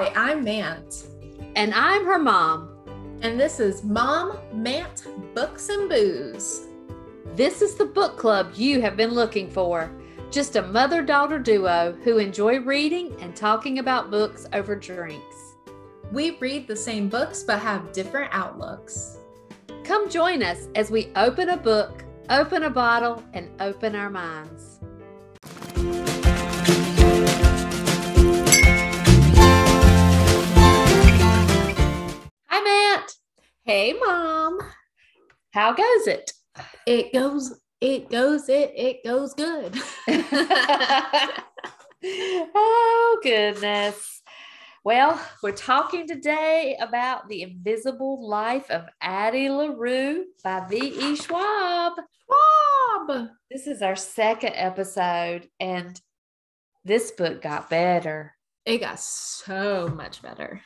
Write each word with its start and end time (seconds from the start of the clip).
Hi, 0.00 0.30
I'm 0.30 0.42
Mant. 0.42 1.08
And 1.56 1.74
I'm 1.74 2.06
her 2.06 2.18
mom. 2.18 2.70
And 3.20 3.38
this 3.38 3.60
is 3.60 3.84
Mom 3.84 4.38
Mant 4.50 5.06
Books 5.34 5.68
and 5.68 5.90
Booze. 5.90 6.68
This 7.36 7.60
is 7.60 7.74
the 7.74 7.84
book 7.84 8.16
club 8.16 8.52
you 8.54 8.80
have 8.80 8.96
been 8.96 9.10
looking 9.10 9.50
for. 9.50 9.92
Just 10.30 10.56
a 10.56 10.62
mother 10.62 11.02
daughter 11.02 11.38
duo 11.38 11.94
who 12.02 12.16
enjoy 12.16 12.60
reading 12.60 13.14
and 13.20 13.36
talking 13.36 13.78
about 13.78 14.10
books 14.10 14.46
over 14.54 14.74
drinks. 14.74 15.36
We 16.10 16.30
read 16.38 16.66
the 16.66 16.76
same 16.76 17.10
books 17.10 17.42
but 17.42 17.58
have 17.58 17.92
different 17.92 18.32
outlooks. 18.32 19.18
Come 19.84 20.08
join 20.08 20.42
us 20.42 20.68
as 20.76 20.90
we 20.90 21.12
open 21.14 21.50
a 21.50 21.58
book, 21.58 22.04
open 22.30 22.62
a 22.62 22.70
bottle, 22.70 23.22
and 23.34 23.50
open 23.60 23.94
our 23.94 24.08
minds. 24.08 24.80
Matt. 32.70 33.12
Hey, 33.64 33.94
Mom. 33.94 34.60
How 35.52 35.72
goes 35.72 36.06
it? 36.06 36.30
It 36.86 37.12
goes, 37.12 37.60
it 37.80 38.08
goes, 38.10 38.48
it, 38.48 38.72
it 38.76 39.04
goes 39.04 39.34
good. 39.34 39.76
oh, 42.54 43.20
goodness. 43.24 44.22
Well, 44.84 45.20
we're 45.42 45.50
talking 45.52 46.06
today 46.06 46.76
about 46.80 47.28
The 47.28 47.42
Invisible 47.42 48.28
Life 48.28 48.70
of 48.70 48.86
Addie 49.00 49.50
LaRue 49.50 50.26
by 50.44 50.64
V.E. 50.68 51.16
Schwab. 51.16 51.94
Schwab. 52.24 53.30
This 53.50 53.66
is 53.66 53.82
our 53.82 53.96
second 53.96 54.52
episode, 54.54 55.48
and 55.58 56.00
this 56.84 57.10
book 57.10 57.42
got 57.42 57.68
better. 57.68 58.36
It 58.64 58.78
got 58.78 59.00
so 59.00 59.88
much 59.88 60.22
better. 60.22 60.62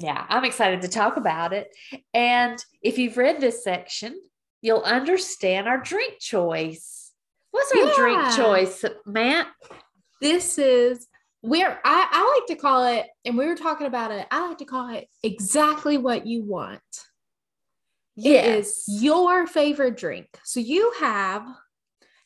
Yeah, 0.00 0.26
I'm 0.28 0.44
excited 0.44 0.82
to 0.82 0.88
talk 0.88 1.16
about 1.16 1.52
it. 1.52 1.68
And 2.12 2.62
if 2.82 2.98
you've 2.98 3.16
read 3.16 3.40
this 3.40 3.62
section, 3.62 4.20
you'll 4.60 4.82
understand 4.82 5.68
our 5.68 5.78
drink 5.78 6.18
choice. 6.18 7.12
What's 7.52 7.72
our 7.72 7.86
Yeah. 7.86 7.94
drink 7.94 8.36
choice, 8.36 8.84
Matt? 9.06 9.48
This 10.20 10.58
is 10.58 11.06
where 11.42 11.80
I, 11.84 12.08
I 12.10 12.38
like 12.38 12.46
to 12.48 12.60
call 12.60 12.86
it, 12.86 13.06
and 13.24 13.36
we 13.36 13.46
were 13.46 13.54
talking 13.54 13.86
about 13.86 14.10
it, 14.10 14.26
I 14.30 14.48
like 14.48 14.58
to 14.58 14.64
call 14.64 14.88
it 14.94 15.08
exactly 15.22 15.98
what 15.98 16.26
you 16.26 16.42
want. 16.42 16.80
It 18.16 18.44
is 18.44 18.84
your 18.88 19.46
favorite 19.46 19.96
drink. 19.96 20.28
So 20.44 20.60
you 20.60 20.92
have 21.00 21.46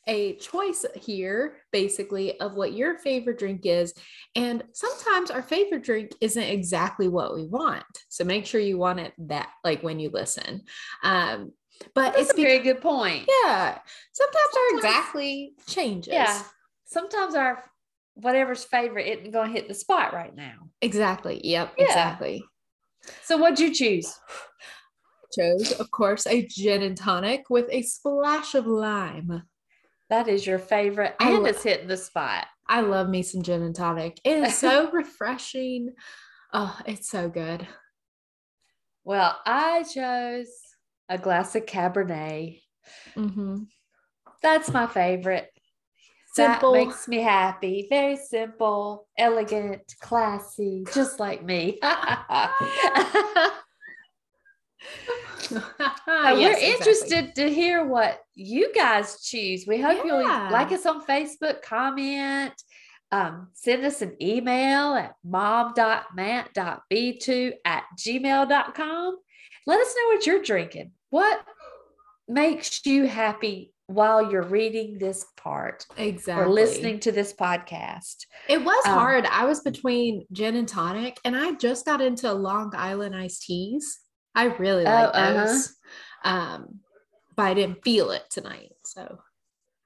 a 0.09 0.35
choice 0.37 0.85
here, 0.95 1.57
basically, 1.71 2.39
of 2.39 2.55
what 2.55 2.73
your 2.73 2.97
favorite 2.97 3.37
drink 3.39 3.61
is. 3.63 3.93
And 4.35 4.63
sometimes 4.73 5.29
our 5.29 5.43
favorite 5.43 5.83
drink 5.83 6.11
isn't 6.19 6.41
exactly 6.41 7.07
what 7.07 7.35
we 7.35 7.45
want. 7.45 7.85
So 8.09 8.23
make 8.23 8.45
sure 8.45 8.59
you 8.59 8.77
want 8.77 8.99
it 8.99 9.13
that, 9.19 9.49
like 9.63 9.83
when 9.83 9.99
you 9.99 10.09
listen. 10.11 10.63
Um, 11.03 11.53
but 11.95 12.13
That's 12.13 12.31
it's 12.31 12.39
a 12.39 12.41
very 12.41 12.59
good 12.59 12.81
point. 12.81 13.29
yeah. 13.43 13.77
Sometimes 14.11 14.57
our 14.57 14.77
exactly 14.77 15.53
changes. 15.67 16.13
Yeah. 16.13 16.41
Sometimes 16.85 17.35
our 17.35 17.63
whatever's 18.15 18.63
favorite 18.65 19.07
isn't 19.07 19.31
going 19.31 19.47
to 19.47 19.53
hit 19.53 19.67
the 19.67 19.73
spot 19.73 20.13
right 20.13 20.35
now. 20.35 20.69
Exactly. 20.81 21.39
Yep. 21.43 21.73
Yeah. 21.77 21.85
Exactly. 21.85 22.43
So 23.23 23.37
what'd 23.37 23.59
you 23.59 23.73
choose? 23.73 24.13
Chose, 25.37 25.71
of 25.73 25.91
course, 25.91 26.25
a 26.25 26.45
gin 26.47 26.81
and 26.81 26.97
tonic 26.97 27.43
with 27.49 27.67
a 27.69 27.83
splash 27.83 28.55
of 28.55 28.65
lime. 28.65 29.43
That 30.09 30.27
is 30.27 30.45
your 30.45 30.59
favorite, 30.59 31.15
I 31.19 31.31
and 31.31 31.43
lo- 31.43 31.49
it's 31.49 31.63
hitting 31.63 31.87
the 31.87 31.97
spot. 31.97 32.47
I 32.67 32.81
love 32.81 33.09
me 33.09 33.21
some 33.21 33.43
gin 33.43 33.61
and 33.61 33.75
tonic. 33.75 34.19
It 34.23 34.43
is 34.43 34.57
so 34.57 34.89
refreshing. 34.91 35.93
Oh, 36.51 36.77
it's 36.85 37.09
so 37.09 37.29
good. 37.29 37.67
Well, 39.03 39.37
I 39.45 39.83
chose 39.83 40.47
a 41.09 41.17
glass 41.17 41.55
of 41.55 41.65
Cabernet. 41.65 42.61
Mm-hmm. 43.15 43.63
That's 44.41 44.71
my 44.71 44.87
favorite. 44.87 45.49
Simple. 46.33 46.73
That 46.73 46.85
makes 46.85 47.07
me 47.07 47.17
happy. 47.17 47.87
Very 47.89 48.15
simple, 48.15 49.07
elegant, 49.17 49.81
classy, 49.99 50.85
just 50.93 51.19
like 51.19 51.43
me. 51.43 51.79
We're 56.07 56.57
interested 56.57 57.35
to 57.35 57.49
hear 57.49 57.85
what 57.85 58.21
you 58.35 58.71
guys 58.73 59.21
choose. 59.21 59.65
We 59.67 59.81
hope 59.81 60.05
you'll 60.05 60.23
like 60.23 60.71
us 60.71 60.85
on 60.85 61.05
Facebook, 61.05 61.61
comment, 61.61 62.53
um, 63.11 63.49
send 63.53 63.83
us 63.85 64.01
an 64.01 64.15
email 64.21 64.93
at 64.95 65.15
mom.mat.b2 65.23 67.53
at 67.65 67.83
gmail.com. 67.97 69.17
Let 69.65 69.79
us 69.81 69.95
know 69.97 70.07
what 70.13 70.25
you're 70.25 70.41
drinking. 70.41 70.91
What 71.09 71.41
makes 72.27 72.85
you 72.85 73.07
happy 73.07 73.73
while 73.87 74.31
you're 74.31 74.43
reading 74.43 74.99
this 74.99 75.25
part 75.35 75.85
Exactly. 75.97 76.45
or 76.45 76.49
listening 76.49 76.99
to 77.01 77.11
this 77.11 77.33
podcast? 77.33 78.25
It 78.47 78.63
was 78.63 78.85
Um, 78.85 78.93
hard. 78.93 79.25
I 79.25 79.45
was 79.45 79.61
between 79.61 80.25
gin 80.31 80.55
and 80.55 80.67
tonic, 80.67 81.19
and 81.25 81.35
I 81.35 81.53
just 81.53 81.85
got 81.85 82.01
into 82.01 82.31
Long 82.31 82.71
Island 82.75 83.15
iced 83.15 83.43
teas. 83.43 83.99
I 84.35 84.45
really 84.45 84.85
Oh, 84.85 84.89
like 84.91 85.09
uh-huh. 85.13 85.45
those. 85.45 85.75
Um, 86.23 86.79
but 87.35 87.43
I 87.43 87.53
didn't 87.53 87.83
feel 87.83 88.11
it 88.11 88.23
tonight. 88.29 88.71
So 88.85 89.19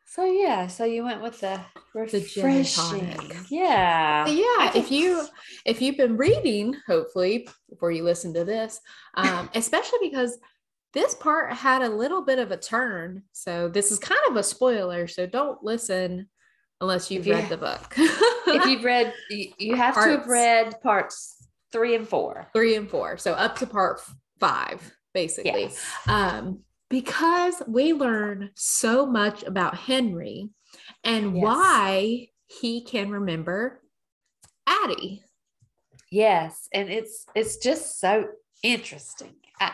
So 0.06 0.26
yeah, 0.26 0.68
so 0.68 0.86
you 0.86 1.04
went 1.04 1.22
with 1.22 1.40
the 1.40 1.60
The 1.94 2.20
gin 2.22 2.64
tonic. 2.66 3.36
Yeah. 3.50 4.26
But 4.26 4.34
yeah, 4.34 4.72
if 4.76 4.92
you 4.92 5.26
if 5.66 5.82
you've 5.82 5.98
been 5.98 6.18
reading, 6.18 6.76
hopefully 6.88 7.48
before 7.70 7.92
you 7.92 8.04
listen 8.04 8.34
to 8.36 8.44
this, 8.44 8.80
um, 9.16 9.50
especially 9.56 10.00
because 10.10 10.38
this 10.94 11.16
part 11.16 11.52
had 11.54 11.82
a 11.82 11.90
little 11.90 12.24
bit 12.24 12.38
of 12.38 12.52
a 12.52 12.58
turn. 12.58 13.24
So 13.32 13.68
this 13.70 13.92
is 13.92 13.98
kind 13.98 14.22
of 14.30 14.36
a 14.36 14.44
spoiler. 14.44 15.08
So 15.08 15.26
don't 15.26 15.64
listen 15.64 16.30
unless 16.82 17.10
you've 17.10 17.26
read 17.26 17.50
the 17.50 17.58
book. 17.58 17.94
if 17.98 18.66
you've 18.66 18.84
read, 18.94 19.14
you, 19.30 19.52
you 19.58 19.76
have 19.76 19.96
to 19.96 20.02
have 20.02 20.28
read 20.28 20.80
parts 20.82 21.48
three 21.72 21.96
and 21.96 22.08
four. 22.08 22.48
three 22.54 22.76
and 22.76 22.90
four, 22.90 23.18
so 23.18 23.34
up 23.34 23.56
to 23.58 23.66
part 23.66 24.02
five, 24.48 24.92
basically. 25.14 25.62
Yes. 25.64 25.86
Um, 26.08 26.60
because 26.90 27.62
we 27.68 27.94
learn 27.94 28.52
so 28.56 29.06
much 29.06 29.44
about 29.44 29.76
Henry 29.76 30.50
and 31.04 31.36
Yes. 31.36 31.44
why 31.44 32.28
he 32.48 32.84
can 32.84 33.10
remember 33.10 33.82
Addie. 34.68 35.24
Yes, 36.12 36.68
and 36.74 36.90
it's 36.90 37.26
it's 37.34 37.58
just 37.58 38.00
so 38.00 38.28
interesting. 38.62 39.36
I, 39.60 39.72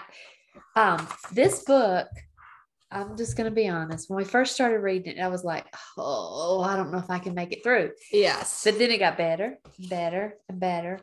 um, 0.75 1.07
this 1.33 1.63
book, 1.65 2.07
I'm 2.91 3.17
just 3.17 3.35
gonna 3.35 3.51
be 3.51 3.67
honest. 3.67 4.09
When 4.09 4.17
we 4.17 4.23
first 4.23 4.53
started 4.53 4.79
reading 4.79 5.17
it, 5.17 5.21
I 5.21 5.27
was 5.27 5.43
like, 5.43 5.65
oh, 5.97 6.61
I 6.61 6.77
don't 6.77 6.91
know 6.91 6.97
if 6.99 7.09
I 7.09 7.19
can 7.19 7.33
make 7.33 7.51
it 7.51 7.63
through. 7.63 7.91
Yes. 8.13 8.63
But 8.63 8.77
then 8.79 8.91
it 8.91 8.99
got 8.99 9.17
better, 9.17 9.57
better, 9.89 10.35
and 10.47 10.59
better. 10.59 10.99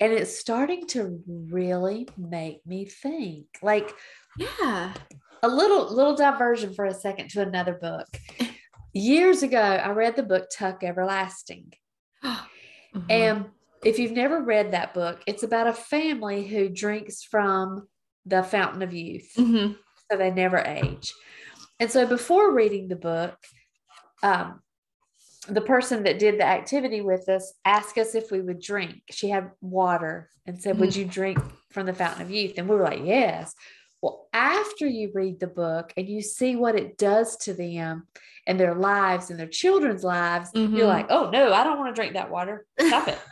And 0.00 0.12
it's 0.12 0.38
starting 0.38 0.86
to 0.88 1.20
really 1.26 2.08
make 2.16 2.64
me 2.66 2.84
think. 2.84 3.46
Like 3.62 3.94
Yeah. 4.38 4.94
a 5.42 5.48
little 5.48 5.92
little 5.92 6.14
diversion 6.16 6.74
for 6.74 6.84
a 6.84 6.94
second 6.94 7.30
to 7.30 7.42
another 7.42 7.74
book. 7.74 8.06
Years 8.92 9.42
ago, 9.42 9.60
I 9.60 9.90
read 9.90 10.16
the 10.16 10.22
book 10.22 10.48
Tuck 10.56 10.82
Everlasting. 10.82 11.72
Mhm. 12.94 13.04
And 13.10 13.44
if 13.84 13.98
you've 13.98 14.12
never 14.12 14.40
read 14.42 14.72
that 14.72 14.94
book, 14.94 15.20
it's 15.26 15.42
about 15.42 15.66
a 15.66 15.74
family 15.74 16.46
who 16.46 16.70
drinks 16.70 17.22
from 17.22 17.86
the 18.24 18.42
fountain 18.42 18.80
of 18.82 18.94
youth. 18.94 19.30
Mhm. 19.36 19.76
So 20.10 20.16
they 20.16 20.30
never 20.30 20.56
age. 20.58 21.12
And 21.78 21.90
so 21.90 22.06
before 22.06 22.50
reading 22.54 22.88
the 22.88 22.96
book, 22.96 23.36
um, 24.22 24.62
the 25.48 25.60
person 25.60 26.02
that 26.04 26.18
did 26.18 26.38
the 26.38 26.44
activity 26.46 27.00
with 27.00 27.28
us 27.28 27.52
asked 27.64 27.96
us 27.98 28.14
if 28.14 28.30
we 28.30 28.40
would 28.40 28.60
drink. 28.60 29.02
She 29.10 29.28
had 29.30 29.50
water 29.60 30.28
and 30.46 30.60
said, 30.60 30.78
Would 30.78 30.94
you 30.94 31.04
drink 31.04 31.38
from 31.70 31.86
the 31.86 31.94
fountain 31.94 32.22
of 32.22 32.30
youth? 32.30 32.54
And 32.58 32.68
we 32.68 32.76
were 32.76 32.82
like, 32.84 33.00
Yes. 33.04 33.54
Well, 34.02 34.28
after 34.32 34.86
you 34.86 35.10
read 35.12 35.40
the 35.40 35.48
book 35.48 35.92
and 35.96 36.08
you 36.08 36.22
see 36.22 36.54
what 36.54 36.76
it 36.76 36.98
does 36.98 37.36
to 37.38 37.52
them 37.54 38.06
and 38.46 38.58
their 38.60 38.74
lives 38.76 39.30
and 39.30 39.40
their 39.40 39.48
children's 39.48 40.04
lives, 40.04 40.50
Mhm. 40.54 40.76
you're 40.76 40.86
like, 40.86 41.06
Oh, 41.10 41.30
no, 41.30 41.52
I 41.52 41.64
don't 41.64 41.78
want 41.78 41.94
to 41.94 41.98
drink 42.00 42.14
that 42.14 42.30
water. 42.30 42.66
Stop 42.80 43.08
it. 43.08 43.18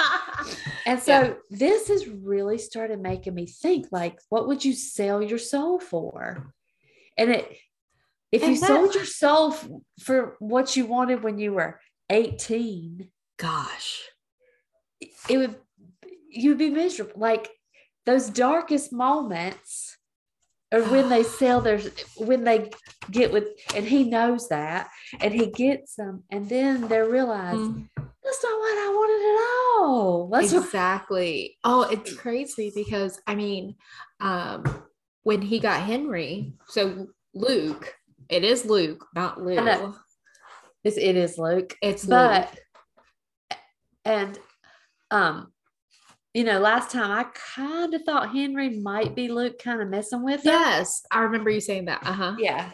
And 0.86 1.00
so 1.02 1.20
Yeah. 1.20 1.34
this 1.50 1.88
has 1.88 2.06
really 2.06 2.58
started 2.58 3.00
making 3.00 3.34
me 3.34 3.46
think 3.46 3.86
like, 3.90 4.20
what 4.28 4.46
would 4.46 4.64
you 4.64 4.72
sell 4.72 5.20
your 5.20 5.38
soul 5.38 5.80
for? 5.80 6.52
And 7.18 7.30
it, 7.30 7.56
if 8.30 8.42
you 8.42 8.56
that- 8.60 8.66
sold 8.68 8.94
your 8.94 9.04
soul 9.04 9.52
f- 9.52 9.68
for 10.00 10.36
what 10.38 10.76
you 10.76 10.86
wanted 10.86 11.24
when 11.24 11.38
you 11.38 11.54
were 11.54 11.80
18, 12.10 13.08
Gosh. 13.38 14.02
it 15.28 15.38
would, 15.38 15.56
you 16.30 16.50
would 16.50 16.58
be 16.58 16.70
miserable. 16.70 17.20
Like 17.20 17.50
those 18.04 18.30
darkest 18.30 18.92
moments 18.92 19.96
or 20.72 20.82
when 20.84 21.08
they 21.08 21.22
sell 21.40 21.60
their, 21.60 21.80
when 22.16 22.44
they 22.44 22.70
get 23.10 23.32
with, 23.32 23.48
and 23.74 23.84
he 23.86 24.04
knows 24.04 24.48
that, 24.48 24.88
and 25.20 25.32
he 25.32 25.46
gets 25.46 25.94
them, 25.96 26.24
and 26.30 26.48
then 26.48 26.88
they 26.88 27.00
realize 27.00 27.56
Mm. 27.56 27.88
That's 28.26 28.42
not 28.42 28.58
what 28.58 28.78
I 28.78 28.88
wanted 28.88 29.22
at 29.22 29.84
all. 29.84 30.28
That's 30.32 30.52
exactly. 30.52 31.56
What- 31.62 31.88
oh, 31.88 31.90
it's 31.92 32.12
crazy 32.12 32.72
because 32.74 33.20
I 33.24 33.36
mean, 33.36 33.76
um, 34.18 34.82
when 35.22 35.42
he 35.42 35.60
got 35.60 35.82
Henry, 35.82 36.54
so 36.66 37.06
Luke, 37.34 37.94
it 38.28 38.42
is 38.42 38.64
Luke, 38.64 39.06
not 39.14 39.40
Lou. 39.40 39.54
It's, 40.86 40.96
it 40.96 41.16
is 41.16 41.36
Luke. 41.36 41.74
It's 41.82 42.04
but 42.04 42.48
Luke. 42.52 43.58
and 44.04 44.38
um 45.10 45.52
you 46.32 46.44
know, 46.44 46.58
last 46.60 46.90
time 46.90 47.10
I 47.10 47.24
kind 47.54 47.94
of 47.94 48.02
thought 48.02 48.30
Henry 48.30 48.78
might 48.80 49.14
be 49.16 49.28
Luke 49.28 49.58
kind 49.58 49.80
of 49.80 49.88
messing 49.88 50.22
with 50.22 50.44
him. 50.44 50.52
Yes, 50.52 51.02
I 51.10 51.20
remember 51.22 51.48
you 51.50 51.60
saying 51.60 51.86
that. 51.86 52.02
Uh-huh. 52.06 52.36
Yeah. 52.38 52.70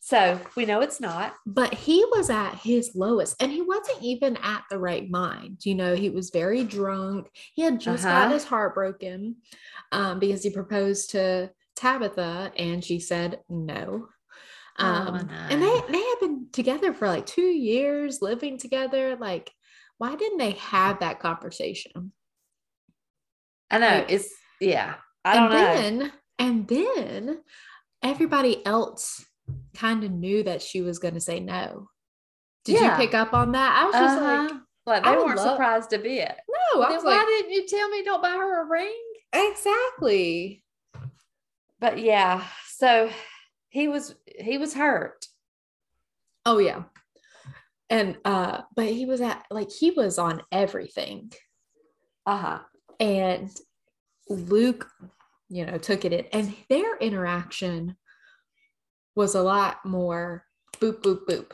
So 0.00 0.38
we 0.54 0.66
know 0.66 0.80
it's 0.80 1.00
not. 1.00 1.34
But 1.46 1.72
he 1.72 2.04
was 2.12 2.28
at 2.30 2.56
his 2.56 2.92
lowest 2.94 3.42
and 3.42 3.50
he 3.50 3.62
wasn't 3.62 4.02
even 4.02 4.36
at 4.42 4.64
the 4.70 4.78
right 4.78 5.08
mind. 5.10 5.64
You 5.64 5.74
know, 5.76 5.94
he 5.96 6.10
was 6.10 6.30
very 6.30 6.62
drunk. 6.62 7.28
He 7.54 7.62
had 7.62 7.80
just 7.80 8.04
Uh-huh. 8.04 8.24
got 8.26 8.32
his 8.32 8.44
heart 8.44 8.74
broken 8.74 9.36
um, 9.92 10.18
because 10.18 10.42
he 10.42 10.50
proposed 10.50 11.10
to 11.10 11.50
Tabitha 11.76 12.52
and 12.56 12.84
she 12.84 13.00
said 13.00 13.40
no. 13.48 14.08
Oh, 14.80 14.84
Um, 14.86 15.28
And 15.50 15.62
they, 15.62 15.80
they 15.90 15.98
had 16.02 16.16
been 16.20 16.46
together 16.52 16.92
for 16.94 17.06
like 17.08 17.26
two 17.26 17.42
years, 17.42 18.20
living 18.22 18.58
together. 18.58 19.16
Like, 19.16 19.50
why 19.98 20.16
didn't 20.16 20.38
they 20.38 20.52
have 20.52 21.00
that 21.00 21.20
conversation? 21.20 22.12
I 23.70 23.78
know 23.78 23.88
like- 23.88 24.10
it's 24.10 24.28
yeah. 24.60 24.94
I 25.24 25.34
don't 25.34 25.52
and 25.52 25.98
know. 25.98 26.04
then, 26.08 26.12
and 26.38 26.68
then 26.68 27.38
everybody 28.02 28.64
else 28.64 29.24
kind 29.74 30.02
of 30.04 30.10
knew 30.10 30.42
that 30.44 30.62
she 30.62 30.80
was 30.80 30.98
going 30.98 31.14
to 31.14 31.20
say 31.20 31.40
no. 31.40 31.88
Did 32.64 32.80
Yeah. 32.80 32.92
you 32.92 32.96
pick 32.96 33.14
up 33.14 33.32
on 33.34 33.52
that? 33.52 33.76
I 33.82 33.84
was 33.86 33.94
just 33.94 34.18
Uh-huh. 34.18 34.42
like, 34.42 34.52
Like 34.86 35.06
I 35.06 35.10
they 35.10 35.16
would 35.18 35.26
weren't 35.26 35.38
love- 35.38 35.50
surprised 35.52 35.92
a 35.92 35.98
bit. 35.98 36.34
no. 36.74 36.82
I 36.82 36.90
was 36.92 37.04
why 37.04 37.16
like, 37.16 37.26
didn't 37.26 37.52
you 37.52 37.66
tell 37.66 37.88
me 37.90 38.02
don't 38.02 38.22
buy 38.22 38.30
her 38.30 38.62
a 38.62 38.66
ring? 38.66 38.96
exactly. 39.32 40.64
But 41.78 41.98
yeah, 41.98 42.44
so 42.68 43.10
he 43.70 43.88
was 43.88 44.14
he 44.26 44.58
was 44.58 44.74
hurt. 44.74 45.26
Oh 46.44 46.58
yeah. 46.58 46.82
And 47.88 48.18
uh, 48.24 48.62
but 48.76 48.86
he 48.86 49.06
was 49.06 49.20
at 49.20 49.44
like 49.50 49.70
he 49.70 49.90
was 49.90 50.18
on 50.18 50.42
everything. 50.52 51.32
Uh-huh. 52.26 52.60
And 52.98 53.50
Luke, 54.28 54.88
you 55.48 55.64
know, 55.64 55.78
took 55.78 56.04
it 56.04 56.12
in. 56.12 56.26
And 56.32 56.54
their 56.68 56.96
interaction 56.98 57.96
was 59.16 59.34
a 59.34 59.42
lot 59.42 59.84
more 59.84 60.44
boop, 60.78 61.02
boop, 61.02 61.24
boop. 61.28 61.52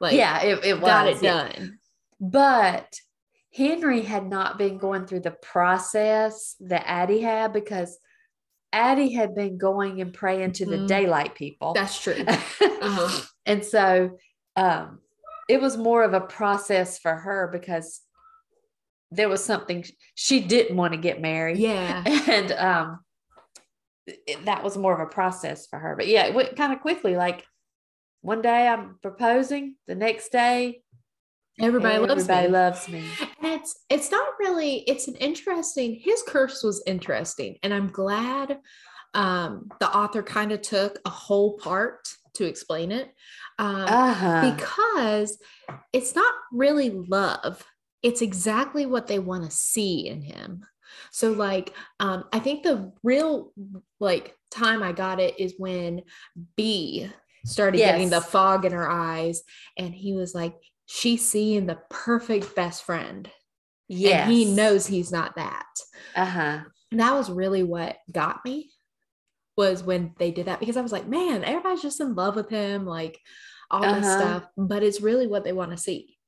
Like 0.00 0.14
yeah, 0.14 0.42
it, 0.42 0.64
it 0.64 0.74
was 0.74 0.88
got 0.88 1.08
it 1.08 1.22
yeah. 1.22 1.48
done. 1.48 1.78
But 2.20 2.94
Henry 3.52 4.02
had 4.02 4.26
not 4.26 4.58
been 4.58 4.78
going 4.78 5.06
through 5.06 5.20
the 5.20 5.36
process 5.42 6.56
that 6.60 6.84
Addie 6.86 7.20
had 7.20 7.52
because 7.52 7.98
Addie 8.76 9.12
had 9.14 9.34
been 9.34 9.56
going 9.56 10.02
and 10.02 10.12
praying 10.12 10.52
to 10.52 10.66
the 10.66 10.76
Mhm. 10.76 10.86
daylight 10.86 11.34
people. 11.34 11.72
That's 11.72 11.98
true. 11.98 12.22
Uh-huh. 12.28 13.20
and 13.46 13.64
so 13.64 14.18
um, 14.54 15.00
it 15.48 15.60
was 15.60 15.76
more 15.78 16.04
of 16.04 16.12
a 16.12 16.20
process 16.20 16.98
for 16.98 17.14
her 17.14 17.48
because 17.50 18.02
there 19.10 19.28
was 19.30 19.42
something 19.42 19.84
she 20.14 20.40
didn't 20.40 20.76
want 20.76 20.92
to 20.92 20.98
get 20.98 21.20
married. 21.20 21.56
Yeah. 21.56 22.04
And 22.28 22.52
um, 22.52 23.00
it- 24.06 24.44
that 24.44 24.62
was 24.62 24.76
more 24.76 24.92
of 24.94 25.00
a 25.00 25.10
process 25.10 25.66
for 25.66 25.78
her. 25.78 25.96
But 25.96 26.06
yeah, 26.08 26.26
it 26.26 26.34
went 26.34 26.54
kind 26.56 26.72
of 26.74 26.80
quickly. 26.80 27.16
Like 27.16 27.44
one 28.20 28.42
day 28.42 28.68
I'm 28.68 28.98
proposing, 29.00 29.76
the 29.86 29.94
next 29.94 30.32
day 30.32 30.82
Everybody, 31.60 31.98
loves 31.98 32.10
everybody 32.28 32.46
me. 32.48 32.52
loves 32.52 32.88
me. 32.88 33.04
And 33.42 33.52
it's 33.54 33.78
it's 33.88 34.10
not 34.10 34.26
really 34.38 34.78
it's 34.88 35.08
an 35.08 35.14
interesting 35.16 35.98
his 36.02 36.22
curse 36.26 36.62
was 36.62 36.82
interesting 36.86 37.56
and 37.62 37.72
i'm 37.72 37.88
glad 37.88 38.58
um 39.14 39.68
the 39.80 39.88
author 39.94 40.22
kind 40.22 40.52
of 40.52 40.60
took 40.62 40.98
a 41.06 41.10
whole 41.10 41.56
part 41.56 42.08
to 42.34 42.44
explain 42.44 42.92
it 42.92 43.10
um 43.58 43.84
Uh-huh. 43.88 44.52
because 44.54 45.38
it's 45.92 46.14
not 46.14 46.34
really 46.52 46.90
love 46.90 47.64
it's 48.02 48.20
exactly 48.20 48.84
what 48.84 49.06
they 49.06 49.18
want 49.18 49.44
to 49.44 49.50
see 49.50 50.08
in 50.08 50.20
him 50.20 50.64
so 51.10 51.32
like 51.32 51.72
um 52.00 52.24
i 52.32 52.38
think 52.38 52.62
the 52.62 52.92
real 53.02 53.52
like 54.00 54.36
time 54.50 54.82
i 54.82 54.92
got 54.92 55.18
it 55.20 55.40
is 55.40 55.54
when 55.56 56.02
bea 56.56 57.10
started 57.46 57.78
getting 57.78 58.10
the 58.10 58.20
fog 58.20 58.64
in 58.66 58.72
her 58.72 58.90
eyes 58.90 59.42
and 59.78 59.94
he 59.94 60.12
was 60.12 60.34
like 60.34 60.54
she's 60.86 61.28
seeing 61.28 61.66
the 61.66 61.78
perfect 61.90 62.54
best 62.54 62.84
friend 62.84 63.30
Yeah. 63.88 64.22
and 64.22 64.32
he 64.32 64.44
knows 64.54 64.86
he's 64.86 65.12
not 65.12 65.36
that 65.36 65.66
Uh-huh. 66.14 66.60
and 66.90 67.00
that 67.00 67.14
was 67.14 67.30
really 67.30 67.62
what 67.62 67.98
got 68.10 68.44
me 68.44 68.70
was 69.56 69.82
when 69.82 70.14
they 70.18 70.30
did 70.30 70.46
that 70.46 70.60
because 70.60 70.76
I 70.76 70.82
was 70.82 70.92
like, 70.92 71.08
man, 71.08 71.42
everybody's 71.42 71.82
just 71.82 72.00
in 72.00 72.14
love 72.14 72.36
with 72.36 72.50
him, 72.50 72.84
like 72.84 73.18
all 73.70 73.80
this 73.80 74.06
Uh-huh. 74.06 74.12
stuff. 74.12 74.44
But 74.56 74.82
it's 74.82 75.00
really 75.00 75.26
what 75.26 75.44
they 75.44 75.52
want 75.54 75.70
to 75.70 75.78
see. 75.78 76.18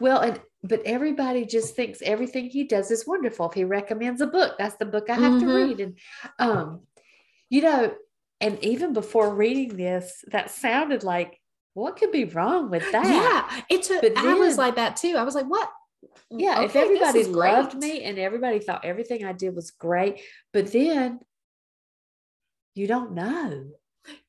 Well, 0.00 0.20
and 0.20 0.40
but 0.62 0.82
everybody 0.84 1.46
just 1.46 1.74
thinks 1.74 2.02
everything 2.02 2.50
he 2.50 2.64
does 2.64 2.90
is 2.90 3.06
wonderful. 3.06 3.48
If 3.48 3.54
he 3.54 3.64
recommends 3.64 4.20
a 4.20 4.26
book, 4.26 4.56
that's 4.58 4.76
the 4.76 4.84
book 4.86 5.08
I 5.08 5.14
have 5.14 5.38
to 5.38 5.46
Mhm. 5.46 5.54
read. 5.54 5.80
And 5.80 5.98
um, 6.38 6.86
you 7.48 7.62
know, 7.62 7.94
and 8.40 8.62
even 8.62 8.92
before 8.92 9.34
reading 9.34 9.76
this, 9.76 10.22
that 10.28 10.50
sounded 10.50 11.04
like 11.04 11.40
what 11.74 11.96
could 11.96 12.12
be 12.12 12.24
wrong 12.24 12.70
with 12.70 12.90
that? 12.92 13.04
Yeah, 13.04 13.62
it 13.68 13.82
took. 13.82 14.00
But 14.02 14.16
I 14.16 14.34
was 14.34 14.56
like 14.56 14.76
that 14.76 14.96
too. 14.96 15.16
I 15.16 15.22
was 15.24 15.34
like, 15.34 15.46
what? 15.46 15.68
Mm, 16.32 16.40
yeah, 16.40 16.62
if 16.62 16.70
Okay, 16.70 16.80
this 16.80 16.84
everybody 16.84 17.20
is 17.20 17.28
great. 17.28 17.52
loved 17.52 17.74
me 17.74 18.02
and 18.04 18.18
everybody 18.18 18.60
thought 18.60 18.84
everything 18.84 19.24
I 19.24 19.32
did 19.32 19.54
was 19.54 19.70
great, 19.72 20.20
but 20.52 20.72
then 20.72 21.20
you 22.74 22.86
don't 22.86 23.12
know. 23.12 23.66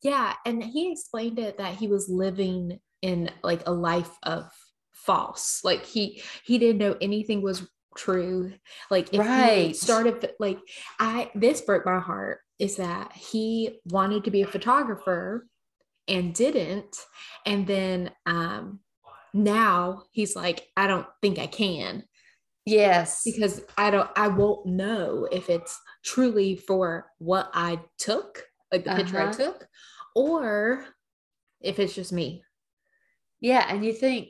Yeah, 0.01 0.33
and 0.45 0.63
he 0.63 0.91
explained 0.91 1.39
it 1.39 1.57
that 1.57 1.75
he 1.75 1.87
was 1.87 2.09
living 2.09 2.79
in 3.01 3.29
like 3.43 3.67
a 3.67 3.71
life 3.71 4.11
of 4.23 4.49
false. 4.93 5.61
Like 5.63 5.85
he 5.85 6.21
he 6.43 6.57
didn't 6.57 6.79
know 6.79 6.95
anything 7.01 7.41
was 7.41 7.67
true. 7.95 8.53
Like 8.89 9.13
if 9.13 9.13
he 9.13 9.19
Right. 9.19 9.75
started 9.75 10.31
like 10.39 10.59
I 10.99 11.31
this 11.35 11.61
broke 11.61 11.85
my 11.85 11.99
heart 11.99 12.39
is 12.57 12.77
that 12.77 13.11
he 13.13 13.79
wanted 13.85 14.23
to 14.23 14.31
be 14.31 14.41
a 14.41 14.47
photographer 14.47 15.45
and 16.07 16.33
didn't 16.33 16.97
and 17.45 17.65
then 17.67 18.11
um 18.25 18.79
now 19.33 20.03
he's 20.11 20.35
like 20.35 20.67
I 20.77 20.87
don't 20.87 21.07
think 21.21 21.39
I 21.39 21.47
can 21.47 22.03
Yes. 22.65 23.21
because 23.23 23.61
I 23.77 23.91
don't 23.91 24.09
I 24.15 24.27
won't 24.27 24.65
know 24.65 25.27
if 25.31 25.49
it's 25.49 25.79
truly 26.03 26.55
for 26.55 27.11
what 27.19 27.51
I 27.53 27.79
took, 27.99 28.43
like 28.71 28.83
the 28.85 28.91
picture 28.95 29.19
I 29.19 29.25
Uh-huh. 29.25 29.33
took, 29.33 29.67
or 30.15 30.85
if 31.61 31.77
it's 31.79 31.93
just 31.93 32.11
me. 32.11 32.43
Yeah, 33.39 33.65
and 33.69 33.85
you 33.85 33.93
think 33.93 34.29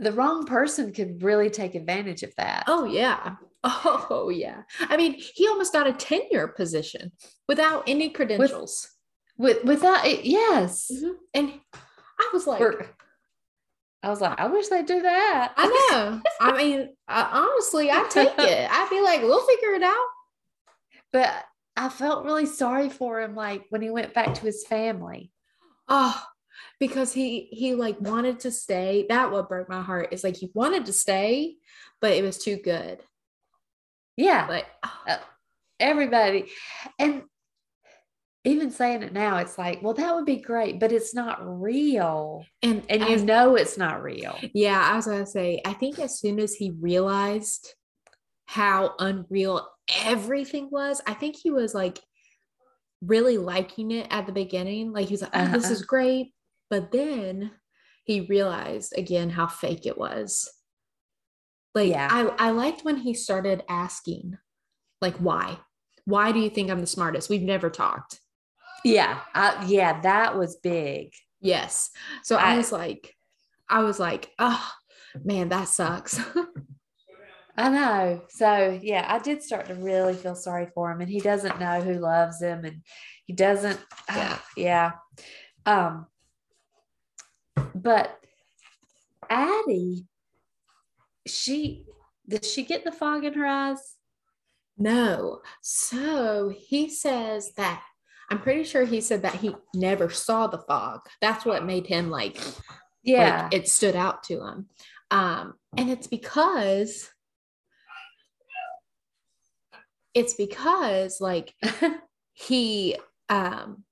the 0.00 0.12
wrong 0.12 0.46
person 0.46 0.92
could 0.92 1.22
really 1.22 1.48
take 1.50 1.74
advantage 1.76 2.22
of 2.24 2.34
that. 2.36 2.64
Oh 2.66 2.84
yeah. 2.84 3.36
Oh 3.64 4.30
yeah. 4.32 4.62
I 4.80 4.96
mean, 4.96 5.14
he 5.14 5.46
almost 5.48 5.72
got 5.72 5.86
a 5.88 5.92
tenure 5.92 6.48
position 6.48 7.12
without 7.48 7.84
any 7.88 8.08
credentials. 8.08 8.88
With 9.38 9.64
without 9.64 10.04
it, 10.06 10.24
yes. 10.24 10.90
Mhm. 10.92 11.14
And 11.34 11.52
I 12.18 12.30
was 12.32 12.46
like, 12.46 12.60
We're- 12.60 12.86
I 14.02 14.10
was 14.10 14.20
like, 14.20 14.38
I 14.38 14.46
wish 14.46 14.68
they'd 14.68 14.86
do 14.86 15.02
that. 15.02 15.52
I 15.56 15.66
know. 15.90 16.20
I 16.40 16.56
mean, 16.56 16.88
I, 17.08 17.22
honestly, 17.22 17.90
I 17.90 18.04
take 18.08 18.32
it. 18.38 18.70
I'd 18.70 18.90
be 18.90 19.00
like, 19.00 19.22
we'll 19.22 19.44
figure 19.46 19.74
it 19.74 19.82
out. 19.82 20.06
but 21.12 21.44
I 21.76 21.88
felt 21.88 22.24
really 22.24 22.46
sorry 22.46 22.90
for 22.90 23.20
him, 23.20 23.34
like 23.36 23.64
when 23.70 23.82
he 23.82 23.90
went 23.90 24.14
back 24.14 24.34
to 24.34 24.40
his 24.42 24.64
family. 24.66 25.32
Oh, 25.88 26.20
because 26.80 27.12
he 27.12 27.48
he 27.50 27.74
like 27.74 28.00
wanted 28.00 28.40
to 28.40 28.50
stay. 28.52 29.06
That 29.08 29.30
what 29.32 29.48
broke 29.48 29.68
my 29.68 29.82
heart 29.82 30.08
is 30.12 30.22
like 30.24 30.36
he 30.36 30.50
wanted 30.54 30.86
to 30.86 30.92
stay, 30.92 31.56
but 32.00 32.12
it 32.12 32.22
was 32.24 32.38
too 32.38 32.56
good. 32.56 33.00
Yeah, 34.16 34.46
Like 34.48 34.66
oh, 34.84 35.18
everybody. 35.78 36.46
And 36.98 37.22
even 38.48 38.70
saying 38.70 39.02
it 39.02 39.12
now, 39.12 39.36
it's 39.38 39.58
like, 39.58 39.82
well, 39.82 39.94
that 39.94 40.14
would 40.14 40.24
be 40.24 40.36
great, 40.36 40.80
but 40.80 40.92
it's 40.92 41.14
not 41.14 41.38
real. 41.42 42.44
and 42.62 42.84
And 42.88 43.02
you 43.02 43.14
as- 43.16 43.22
know 43.22 43.54
it's 43.56 43.76
not 43.78 44.02
real. 44.02 44.38
yeah, 44.54 44.80
I 44.90 44.96
was 44.96 45.06
gonna 45.06 45.26
say, 45.26 45.60
I 45.64 45.72
think 45.74 45.98
as 45.98 46.18
soon 46.18 46.38
as 46.40 46.54
he 46.54 46.70
realized 46.80 47.74
how 48.46 48.94
unreal 48.98 49.68
everything 50.04 50.68
was, 50.70 51.00
I 51.06 51.14
think 51.14 51.36
he 51.36 51.50
was 51.50 51.74
like 51.74 52.00
really 53.02 53.38
liking 53.38 53.90
it 53.90 54.06
at 54.10 54.26
the 54.26 54.32
beginning. 54.32 54.92
Like 54.92 55.06
he 55.08 55.12
was 55.14 55.22
like, 55.22 55.30
oh, 55.34 55.46
this 55.52 55.64
Uh-huh. 55.64 55.72
is 55.74 55.82
great. 55.82 56.32
But 56.70 56.90
then 56.92 57.52
he 58.04 58.22
realized 58.22 58.94
again 58.96 59.30
how 59.30 59.46
fake 59.46 59.86
it 59.86 59.98
was. 59.98 60.50
Like 61.74 61.90
Yeah. 61.90 62.08
I, 62.10 62.48
I 62.48 62.50
liked 62.50 62.84
when 62.84 62.96
he 62.96 63.14
started 63.14 63.62
asking, 63.68 64.36
like, 65.00 65.16
why? 65.18 65.58
Why 66.06 66.32
do 66.32 66.40
you 66.40 66.48
think 66.50 66.70
I'm 66.70 66.80
the 66.80 66.86
smartest? 66.86 67.28
We've 67.28 67.42
never 67.42 67.68
talked. 67.70 68.20
Yeah. 68.84 69.20
I, 69.34 69.64
yeah, 69.66 70.00
that 70.02 70.36
was 70.38 70.56
big. 70.56 71.12
Yes. 71.40 71.90
So 72.22 72.36
I, 72.36 72.54
I- 72.54 72.56
was 72.56 72.72
like, 72.72 73.14
I 73.68 73.82
was 73.82 73.98
like, 74.00 74.30
oh, 74.38 74.70
Man, 75.24 75.48
that 75.48 75.68
sucks. 75.68 76.20
I 77.56 77.68
know. 77.70 78.22
So 78.28 78.78
yeah, 78.80 79.04
I 79.08 79.18
did 79.18 79.42
start 79.42 79.66
to 79.66 79.74
really 79.74 80.14
feel 80.14 80.36
sorry 80.36 80.68
for 80.74 80.92
him, 80.92 81.00
and 81.00 81.10
he 81.10 81.18
doesn't 81.18 81.58
know 81.58 81.80
who 81.80 81.94
loves 81.94 82.40
him, 82.40 82.64
and 82.64 82.82
he 83.24 83.32
doesn't. 83.32 83.80
Yeah. 84.14 84.38
Yeah. 84.56 84.90
Um. 85.66 86.06
But 87.74 88.18
Addie, 89.28 90.06
she 91.26 91.84
did 92.28 92.44
she 92.44 92.62
get 92.62 92.84
the 92.84 92.92
fog 92.92 93.24
in 93.24 93.34
her 93.34 93.46
eyes? 93.46 93.96
No. 94.76 95.40
So 95.60 96.50
he 96.56 96.88
says 96.88 97.52
that 97.56 97.82
I'm 98.30 98.40
pretty 98.40 98.64
sure 98.64 98.84
he 98.84 99.00
said 99.00 99.22
that 99.22 99.36
he 99.36 99.54
never 99.74 100.10
saw 100.10 100.46
the 100.46 100.58
fog. 100.58 101.00
That's 101.20 101.44
what 101.44 101.64
made 101.64 101.86
him 101.86 102.10
like, 102.10 102.38
yeah, 103.02 103.44
like 103.44 103.54
it 103.54 103.68
stood 103.68 103.96
out 103.96 104.22
to 104.24 104.44
him. 104.44 104.66
Um, 105.10 105.54
and 105.76 105.90
it's 105.90 106.06
because 106.06 107.08
it's 110.14 110.34
because 110.34 111.20
like 111.20 111.54
he 112.34 112.96
um 113.28 113.84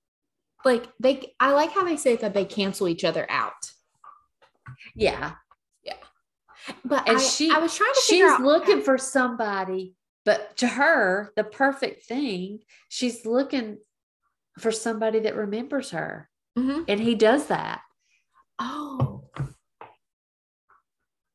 like 0.65 0.87
they 1.01 1.33
I 1.41 1.53
like 1.53 1.73
how 1.73 1.85
they 1.85 1.97
say 1.97 2.17
that 2.17 2.35
they 2.35 2.45
cancel 2.45 2.89
each 2.89 3.05
other 3.05 3.27
out. 3.31 3.53
Yeah. 4.95 5.33
Yeah. 5.85 5.95
But 6.85 7.09
and 7.09 7.19
I, 7.19 7.21
she 7.21 7.51
I 7.51 7.59
was 7.59 7.75
trying 7.75 7.95
to 7.95 8.01
she's 8.05 8.41
looking 8.41 8.83
for 8.83 8.99
somebody, 8.99 9.95
but 10.25 10.57
to 10.59 10.67
her, 10.67 11.33
the 11.37 11.45
perfect 11.45 12.07
thing, 12.07 12.61
she's 12.89 13.25
looking 13.25 13.79
for 14.59 14.73
somebody 14.73 15.21
that 15.21 15.37
remembers 15.37 15.91
her. 15.91 16.29
Mm-hmm. 16.59 16.83
And 16.89 17.01
he 17.01 17.15
does 17.15 17.47
that. 17.47 17.81
Oh. 18.59 19.25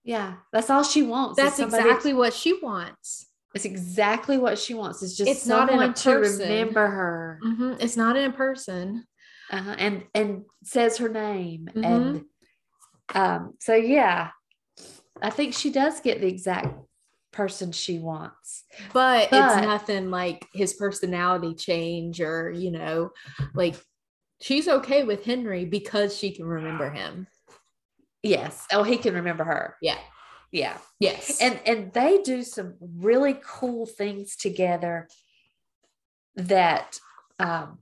Yeah, 0.04 0.36
that's 0.52 0.70
all 0.70 0.84
she 0.84 1.04
wants. 1.04 1.38
That's 1.38 1.60
exactly 1.60 2.14
what 2.14 2.34
she 2.34 2.54
wants. 2.54 3.28
It's 3.54 3.66
exactly 3.66 4.38
what 4.38 4.58
she 4.58 4.74
wants. 4.74 5.04
It's 5.04 5.16
just 5.16 5.30
it's 5.30 5.46
not 5.46 5.70
in 5.72 5.82
a 5.82 5.94
to 5.94 6.12
remember 6.14 6.88
her. 6.88 7.40
Mm-hmm. 7.44 7.74
It's 7.80 7.98
not 7.98 8.16
in 8.16 8.32
a 8.32 8.34
person. 8.34 9.06
Uh-huh. 9.52 9.76
And 9.78 10.04
and 10.16 10.44
says 10.64 10.98
her 10.98 11.10
name. 11.10 11.68
Mm-hmm. 11.76 11.84
And 11.84 12.26
um, 13.14 13.54
so 13.60 13.76
yeah, 13.76 14.30
I 15.22 15.30
think 15.30 15.54
she 15.54 15.70
does 15.70 16.00
get 16.00 16.22
the 16.22 16.28
exact 16.28 16.74
person 17.32 17.72
she 17.72 18.00
wants. 18.00 18.64
But, 18.94 19.30
but 19.32 19.56
it's 19.56 19.66
nothing 19.66 20.10
like 20.10 20.48
his 20.54 20.74
personality 20.74 21.54
change 21.54 22.22
or, 22.22 22.52
you 22.52 22.72
know, 22.72 23.12
like 23.54 23.76
she's 24.42 24.68
okay 24.68 25.04
with 25.04 25.24
Henry 25.24 25.66
because 25.66 26.18
she 26.18 26.32
can 26.32 26.46
remember 26.46 26.90
him. 26.90 27.28
Yes. 28.24 28.66
Oh, 28.72 28.84
he 28.84 28.98
can 28.98 29.16
remember 29.16 29.44
her. 29.44 29.76
Yeah. 29.82 29.98
Yeah. 30.52 30.78
Yes. 31.00 31.42
And 31.42 31.60
and 31.66 31.94
they 31.94 32.22
do 32.22 32.44
some 32.44 32.76
really 32.80 33.40
cool 33.44 33.86
things 33.86 34.36
together 34.36 35.08
that 36.36 37.00
um 37.40 37.80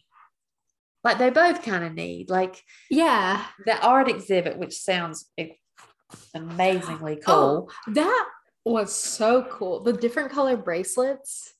like 1.04 1.18
they 1.18 1.30
both 1.30 1.64
kind 1.64 1.84
of 1.84 1.94
need 1.94 2.30
like 2.30 2.64
yeah 2.90 3.46
the 3.66 3.80
art 3.86 4.10
exhibit 4.10 4.58
which 4.58 4.76
sounds 4.76 5.30
amazingly 6.34 7.16
cool 7.18 7.70
oh, 7.88 7.92
that 7.94 8.28
was 8.70 8.94
so 8.94 9.44
cool 9.50 9.82
the 9.82 9.94
different 9.94 10.32
color 10.32 10.58
bracelets 10.58 11.54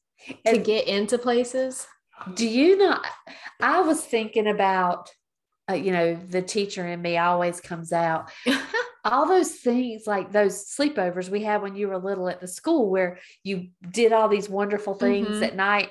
and 0.46 0.56
to 0.56 0.62
get 0.62 0.88
into 0.88 1.18
places 1.18 1.88
do 2.34 2.48
you 2.48 2.78
not? 2.78 3.06
i 3.62 3.82
was 3.82 4.02
thinking 4.02 4.48
about 4.48 5.10
uh, 5.70 5.74
you 5.74 5.92
know 5.92 6.16
the 6.16 6.42
teacher 6.42 6.88
in 6.88 7.02
me 7.02 7.18
always 7.18 7.60
comes 7.60 7.94
out 7.94 8.32
all 9.06 9.28
those 9.28 9.52
things 9.52 10.06
like 10.06 10.32
those 10.32 10.66
sleepovers 10.66 11.30
we 11.30 11.44
had 11.44 11.62
when 11.62 11.76
you 11.76 11.88
were 11.88 11.98
little 11.98 12.30
at 12.30 12.42
the 12.42 12.48
school 12.48 12.90
where 12.90 13.20
you 13.44 13.70
did 13.92 14.12
all 14.12 14.28
these 14.28 14.50
wonderful 14.50 14.94
things 14.94 15.28
mm-hmm. 15.28 15.44
at 15.44 15.56
night 15.56 15.90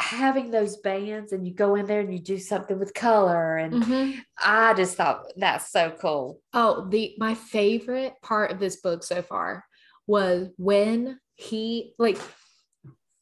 having 0.00 0.50
those 0.50 0.76
bands 0.76 1.32
and 1.32 1.46
you 1.46 1.52
go 1.52 1.74
in 1.74 1.86
there 1.86 2.00
and 2.00 2.12
you 2.12 2.20
do 2.20 2.38
something 2.38 2.78
with 2.78 2.94
color 2.94 3.56
and 3.56 3.72
mm-hmm. 3.74 4.18
i 4.38 4.72
just 4.74 4.96
thought 4.96 5.24
that's 5.36 5.72
so 5.72 5.92
cool 6.00 6.40
oh 6.54 6.86
the 6.88 7.14
my 7.18 7.34
favorite 7.34 8.14
part 8.22 8.52
of 8.52 8.60
this 8.60 8.76
book 8.76 9.02
so 9.02 9.20
far 9.22 9.64
was 10.08 10.48
when 10.56 11.20
he 11.36 11.94
like 11.98 12.18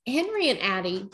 henry 0.07 0.49
and 0.49 0.61
addie 0.61 1.07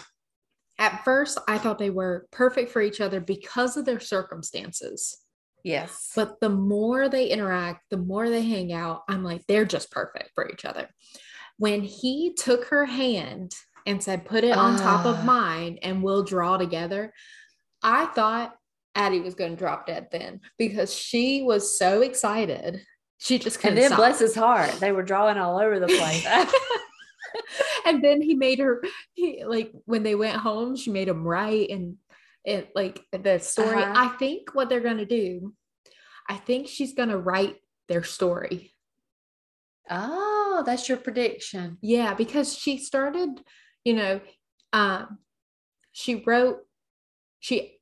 at 0.79 1.02
first 1.05 1.38
i 1.49 1.59
thought 1.59 1.79
they 1.79 1.91
were 1.91 2.26
perfect 2.31 2.71
for 2.71 2.81
each 2.81 3.00
other 3.00 3.21
because 3.21 3.76
of 3.76 3.85
their 3.85 3.99
circumstances 3.99 5.19
yes 5.64 6.12
but 6.14 6.38
the 6.41 6.49
more 6.49 7.09
they 7.09 7.26
interact 7.26 7.81
the 7.91 7.97
more 7.97 8.29
they 8.29 8.43
hang 8.43 8.73
out 8.73 9.02
i'm 9.09 9.25
like 9.25 9.43
they're 9.49 9.64
just 9.64 9.91
perfect 9.91 10.31
for 10.37 10.49
each 10.49 10.64
other 10.64 10.88
when 11.59 11.83
he 11.83 12.35
took 12.35 12.67
her 12.67 12.85
hand 12.85 13.55
and 13.87 14.02
said, 14.02 14.25
put 14.25 14.45
it 14.45 14.57
on 14.57 14.75
uh, 14.75 14.79
top 14.79 15.07
of 15.07 15.17
ah. 15.21 15.25
mine 15.25 15.79
and 15.83 16.02
we'll 16.02 16.25
draw 16.25 16.57
together. 16.57 17.12
I 17.83 18.07
thought 18.07 18.55
Addie 18.95 19.21
was 19.21 19.35
going 19.35 19.52
to 19.52 19.57
drop 19.57 19.87
dead 19.87 20.09
then 20.12 20.41
because 20.59 20.95
she 20.95 21.43
was 21.43 21.79
so 21.79 22.02
excited. 22.02 22.83
She 23.23 23.38
just 23.38 23.61
couldn't. 23.61 23.79
And 23.79 23.83
then 23.85 23.91
stop. 23.91 23.99
bless 23.99 24.19
his 24.19 24.35
heart, 24.35 24.73
they 24.81 24.93
were 24.93 25.02
drawing 25.02 25.38
all 25.38 25.59
over 25.59 25.79
the 25.79 25.87
place. 25.87 26.26
and 27.87 28.02
then 28.02 28.21
he 28.21 28.35
made 28.35 28.59
her 28.59 28.83
he, 29.14 29.45
like 29.45 29.73
when 29.85 30.02
they 30.02 30.14
went 30.14 30.37
home, 30.37 30.76
she 30.76 30.91
made 30.91 31.09
him 31.09 31.25
write 31.25 31.71
and 31.71 31.97
it 32.45 32.71
like 32.75 33.00
the 33.12 33.38
story. 33.38 33.83
Uh-huh. 33.83 33.93
I 33.95 34.09
think 34.17 34.55
what 34.55 34.69
they're 34.69 34.81
gonna 34.81 35.07
do, 35.07 35.55
I 36.29 36.37
think 36.37 36.67
she's 36.67 36.95
gonna 36.95 37.19
write 37.19 37.57
their 37.88 38.02
story. 38.02 38.75
Oh, 39.88 40.62
that's 40.67 40.88
your 40.88 40.99
prediction. 40.99 41.79
Yeah, 41.81 42.14
because 42.14 42.57
she 42.57 42.79
started 42.79 43.41
you 43.85 43.95
know, 43.95 44.21
um, 44.73 45.19
she 45.93 46.23
wrote, 46.26 46.59
she 47.41 47.79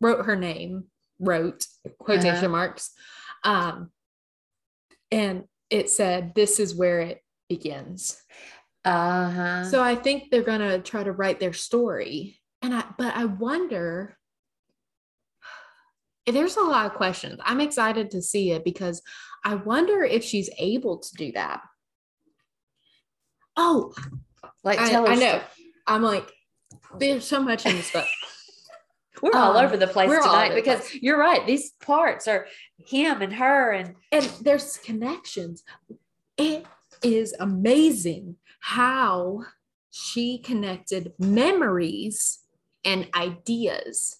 wrote 0.00 0.26
her 0.26 0.36
name, 0.36 0.84
wrote 1.18 1.66
quotation 1.98 2.36
uh-huh. 2.36 2.48
marks, 2.48 2.90
um, 3.44 3.90
and 5.10 5.44
it 5.68 5.90
said, 5.90 6.34
"This 6.34 6.60
is 6.60 6.74
where 6.74 7.00
it 7.00 7.22
begins." 7.48 8.22
Uh-huh. 8.84 9.64
So 9.64 9.82
I 9.82 9.94
think 9.94 10.30
they're 10.30 10.42
gonna 10.42 10.80
try 10.80 11.02
to 11.02 11.12
write 11.12 11.40
their 11.40 11.52
story, 11.52 12.40
and 12.62 12.74
I, 12.74 12.84
but 12.98 13.14
I 13.16 13.24
wonder. 13.26 14.16
There's 16.26 16.56
a 16.56 16.62
lot 16.62 16.86
of 16.86 16.94
questions. 16.94 17.40
I'm 17.44 17.60
excited 17.60 18.10
to 18.12 18.22
see 18.22 18.52
it 18.52 18.64
because 18.64 19.02
I 19.44 19.54
wonder 19.54 20.04
if 20.04 20.22
she's 20.22 20.50
able 20.58 20.98
to 20.98 21.14
do 21.16 21.32
that. 21.32 21.60
Oh, 23.56 23.92
like, 24.62 24.78
I, 24.78 25.04
I 25.04 25.14
know. 25.16 25.40
I'm 25.86 26.02
like, 26.02 26.30
there's 26.98 27.26
so 27.26 27.42
much 27.42 27.66
in 27.66 27.76
this 27.76 27.90
book. 27.90 28.06
We're 29.22 29.34
um, 29.34 29.42
all 29.42 29.56
over 29.58 29.76
the 29.76 29.86
place 29.86 30.10
tonight 30.10 30.54
because 30.54 30.80
place. 30.80 31.02
you're 31.02 31.18
right. 31.18 31.46
These 31.46 31.70
parts 31.80 32.26
are 32.28 32.46
him 32.78 33.22
and 33.22 33.32
her, 33.34 33.72
and 33.72 33.94
and 34.12 34.24
there's 34.40 34.76
connections. 34.78 35.62
It 36.36 36.66
is 37.02 37.34
amazing 37.38 38.36
how 38.60 39.44
she 39.90 40.38
connected 40.38 41.12
memories 41.18 42.40
and 42.84 43.08
ideas. 43.14 44.16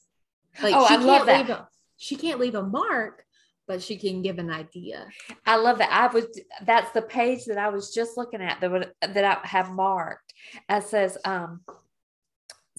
Like 0.62 0.74
oh, 0.74 0.86
I 0.88 0.96
love 0.96 1.26
that. 1.26 1.48
A, 1.48 1.68
she 1.96 2.16
can't 2.16 2.40
leave 2.40 2.54
a 2.54 2.62
mark, 2.62 3.24
but 3.66 3.82
she 3.82 3.96
can 3.96 4.22
give 4.22 4.38
an 4.38 4.50
idea. 4.50 5.06
I 5.46 5.56
love 5.56 5.78
that. 5.78 5.90
I 5.92 6.12
was 6.12 6.26
that's 6.64 6.90
the 6.92 7.02
page 7.02 7.44
that 7.46 7.58
I 7.58 7.68
was 7.68 7.94
just 7.94 8.16
looking 8.16 8.42
at 8.42 8.60
that 8.60 8.70
would 8.70 8.92
that 9.00 9.24
I 9.24 9.46
have 9.46 9.70
marked. 9.70 10.34
It 10.68 10.82
says 10.84 11.16
um 11.24 11.60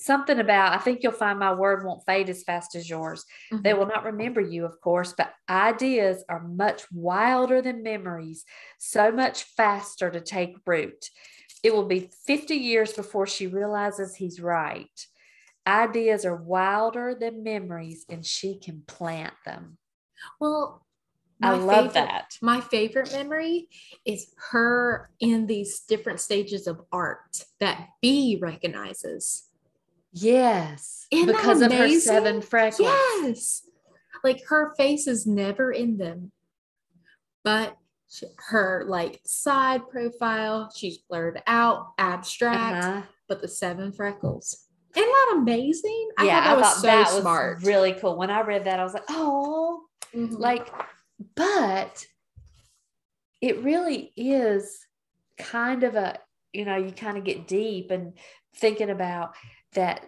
something 0.01 0.39
about 0.39 0.73
I 0.73 0.77
think 0.79 1.03
you'll 1.03 1.11
find 1.11 1.39
my 1.39 1.53
word 1.53 1.85
won't 1.85 2.05
fade 2.05 2.29
as 2.29 2.43
fast 2.43 2.75
as 2.75 2.89
yours. 2.89 3.25
Mm-hmm. 3.51 3.61
They 3.63 3.73
will 3.73 3.85
not 3.85 4.03
remember 4.03 4.41
you, 4.41 4.65
of 4.65 4.79
course, 4.81 5.13
but 5.17 5.33
ideas 5.49 6.23
are 6.27 6.41
much 6.41 6.83
wilder 6.91 7.61
than 7.61 7.83
memories, 7.83 8.45
so 8.77 9.11
much 9.11 9.43
faster 9.43 10.09
to 10.09 10.21
take 10.21 10.55
root. 10.65 11.09
It 11.63 11.73
will 11.73 11.85
be 11.85 12.09
50 12.25 12.55
years 12.55 12.93
before 12.93 13.27
she 13.27 13.47
realizes 13.47 14.15
he's 14.15 14.39
right. 14.39 14.89
Ideas 15.67 16.25
are 16.25 16.35
wilder 16.35 17.15
than 17.19 17.43
memories, 17.43 18.05
and 18.09 18.25
she 18.25 18.57
can 18.57 18.81
plant 18.87 19.35
them. 19.45 19.77
Well, 20.39 20.83
I 21.43 21.55
love 21.55 21.93
favorite, 21.93 21.93
that. 21.93 22.37
My 22.41 22.61
favorite 22.61 23.11
memory 23.11 23.67
is 24.05 24.33
her 24.51 25.09
in 25.19 25.47
these 25.47 25.81
different 25.81 26.19
stages 26.19 26.67
of 26.67 26.81
art 26.91 27.43
that 27.59 27.89
Bea 28.01 28.39
recognizes. 28.41 29.50
Yes. 30.13 31.07
Isn't 31.11 31.27
because 31.27 31.61
of 31.61 31.71
her 31.71 31.89
seven 31.99 32.41
freckles. 32.41 32.81
Yes. 32.81 33.61
Like 34.23 34.43
her 34.47 34.75
face 34.75 35.07
is 35.07 35.25
never 35.25 35.71
in 35.71 35.97
them. 35.97 36.31
But 37.43 37.75
her 38.49 38.85
like 38.87 39.19
side 39.25 39.89
profile, 39.89 40.71
she's 40.75 40.97
blurred 40.97 41.41
out, 41.47 41.93
abstract, 41.97 42.85
uh-huh. 42.85 43.01
but 43.27 43.41
the 43.41 43.47
seven 43.47 43.91
freckles. 43.91 44.65
Isn't 44.95 45.09
that 45.09 45.35
amazing? 45.37 46.09
I 46.17 46.25
yeah, 46.25 46.43
thought 46.43 46.43
that 46.43 46.51
I 46.51 46.55
was 46.55 46.65
thought 46.65 46.75
so 46.75 46.87
that 46.87 47.21
smart. 47.21 47.55
was 47.55 47.65
really 47.65 47.93
cool. 47.93 48.17
When 48.17 48.29
I 48.29 48.41
read 48.41 48.65
that, 48.65 48.79
I 48.79 48.83
was 48.83 48.93
like, 48.93 49.05
oh, 49.09 49.85
Mm-hmm. 50.15 50.35
Like, 50.35 50.67
but 51.35 52.05
it 53.41 53.63
really 53.63 54.11
is 54.15 54.85
kind 55.37 55.83
of 55.83 55.95
a, 55.95 56.19
you 56.53 56.65
know, 56.65 56.75
you 56.75 56.91
kind 56.91 57.17
of 57.17 57.23
get 57.23 57.47
deep 57.47 57.91
and 57.91 58.13
thinking 58.55 58.89
about 58.89 59.35
that 59.73 60.05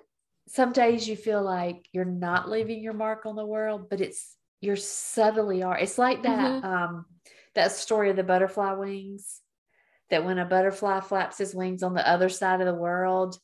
some 0.47 0.71
days 0.71 1.07
you 1.07 1.15
feel 1.15 1.41
like 1.41 1.87
you're 1.91 2.05
not 2.05 2.49
leaving 2.49 2.81
your 2.81 2.93
mark 2.93 3.25
on 3.25 3.35
the 3.35 3.45
world, 3.45 3.89
but 3.89 4.01
it's 4.01 4.35
you're 4.61 4.75
subtly 4.75 5.63
are. 5.63 5.77
It's 5.77 5.97
like 5.97 6.23
that 6.23 6.63
mm-hmm. 6.63 6.65
um 6.65 7.05
that 7.55 7.71
story 7.71 8.09
of 8.09 8.15
the 8.15 8.23
butterfly 8.23 8.73
wings 8.73 9.41
that 10.09 10.25
when 10.25 10.37
a 10.37 10.45
butterfly 10.45 10.99
flaps 10.99 11.37
his 11.37 11.55
wings 11.55 11.83
on 11.83 11.93
the 11.93 12.07
other 12.07 12.29
side 12.29 12.61
of 12.61 12.67
the 12.67 12.73
world, 12.73 13.37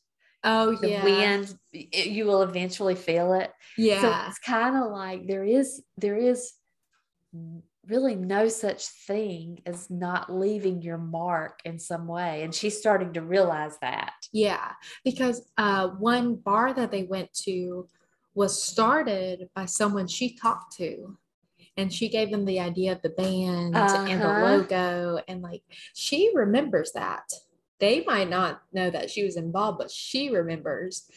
oh 0.44 0.76
the 0.76 0.90
yeah. 0.90 1.04
wind 1.04 1.54
it, 1.72 2.06
you 2.06 2.26
will 2.26 2.42
eventually 2.42 2.94
feel 2.94 3.32
it. 3.34 3.50
Yeah. 3.76 4.00
So 4.00 4.28
it's 4.28 4.38
kind 4.38 4.76
of 4.76 4.90
like 4.90 5.26
there 5.26 5.44
is 5.44 5.82
there 5.96 6.16
is 6.16 6.52
really 7.90 8.14
no 8.14 8.48
such 8.48 8.86
thing 8.86 9.60
as 9.66 9.90
not 9.90 10.32
leaving 10.32 10.80
your 10.80 10.96
mark 10.96 11.60
in 11.64 11.78
some 11.78 12.06
way 12.06 12.42
and 12.42 12.54
she's 12.54 12.78
starting 12.78 13.12
to 13.12 13.20
realize 13.20 13.76
that 13.80 14.14
yeah 14.32 14.70
because 15.04 15.50
uh, 15.58 15.88
one 15.88 16.36
bar 16.36 16.72
that 16.72 16.90
they 16.90 17.02
went 17.02 17.32
to 17.32 17.86
was 18.34 18.62
started 18.62 19.48
by 19.54 19.64
someone 19.64 20.06
she 20.06 20.36
talked 20.36 20.76
to 20.76 21.16
and 21.76 21.92
she 21.92 22.08
gave 22.08 22.30
them 22.30 22.44
the 22.44 22.60
idea 22.60 22.92
of 22.92 23.02
the 23.02 23.10
band 23.10 23.76
uh-huh. 23.76 24.06
and 24.08 24.20
the 24.20 24.26
uh-huh. 24.26 24.46
logo 24.46 25.20
and 25.28 25.42
like 25.42 25.62
she 25.94 26.30
remembers 26.34 26.92
that 26.92 27.28
they 27.80 28.04
might 28.04 28.30
not 28.30 28.62
know 28.72 28.88
that 28.90 29.10
she 29.10 29.24
was 29.24 29.36
involved 29.36 29.78
but 29.78 29.90
she 29.90 30.30
remembers 30.30 31.10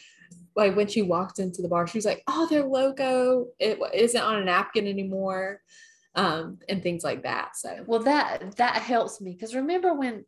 like 0.56 0.76
when 0.76 0.86
she 0.88 1.02
walked 1.02 1.38
into 1.38 1.62
the 1.62 1.68
bar 1.68 1.86
she's 1.86 2.06
like 2.06 2.22
oh 2.26 2.46
their 2.48 2.64
logo 2.64 3.46
it 3.58 3.78
isn't 3.94 4.22
on 4.22 4.42
a 4.42 4.44
napkin 4.44 4.86
anymore 4.86 5.60
um, 6.14 6.58
and 6.68 6.82
things 6.82 7.02
like 7.02 7.22
that. 7.22 7.56
So 7.56 7.84
well, 7.86 8.00
that 8.00 8.56
that 8.56 8.76
helps 8.76 9.20
me 9.20 9.32
because 9.32 9.54
remember 9.54 9.94
when 9.94 10.24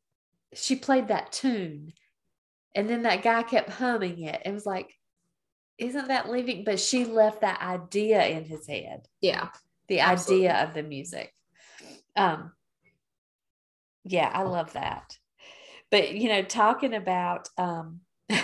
she 0.55 0.77
played 0.77 1.09
that 1.09 1.33
tune, 1.33 1.93
and 2.75 2.89
then 2.89 3.03
that 3.03 3.23
guy 3.23 3.43
kept 3.43 3.71
humming 3.71 4.23
it. 4.23 4.43
It 4.45 4.53
was 4.53 4.67
like, 4.67 4.93
isn't 5.79 6.09
that 6.09 6.31
leaving? 6.31 6.65
But 6.65 6.81
she 6.81 7.05
left 7.05 7.43
that 7.43 7.61
idea 7.61 8.25
in 8.27 8.45
his 8.45 8.67
head. 8.67 9.07
Yeah, 9.21 9.49
the 9.89 10.01
absolutely. 10.01 10.49
idea 10.49 10.65
of 10.65 10.75
the 10.75 10.83
music. 10.83 11.33
Um, 12.17 12.53
yeah, 14.05 14.31
I 14.33 14.43
love 14.43 14.73
that. 14.73 15.17
But 15.91 16.15
you 16.15 16.29
know, 16.29 16.43
talking 16.43 16.95
about 16.95 17.49
um. 17.59 18.01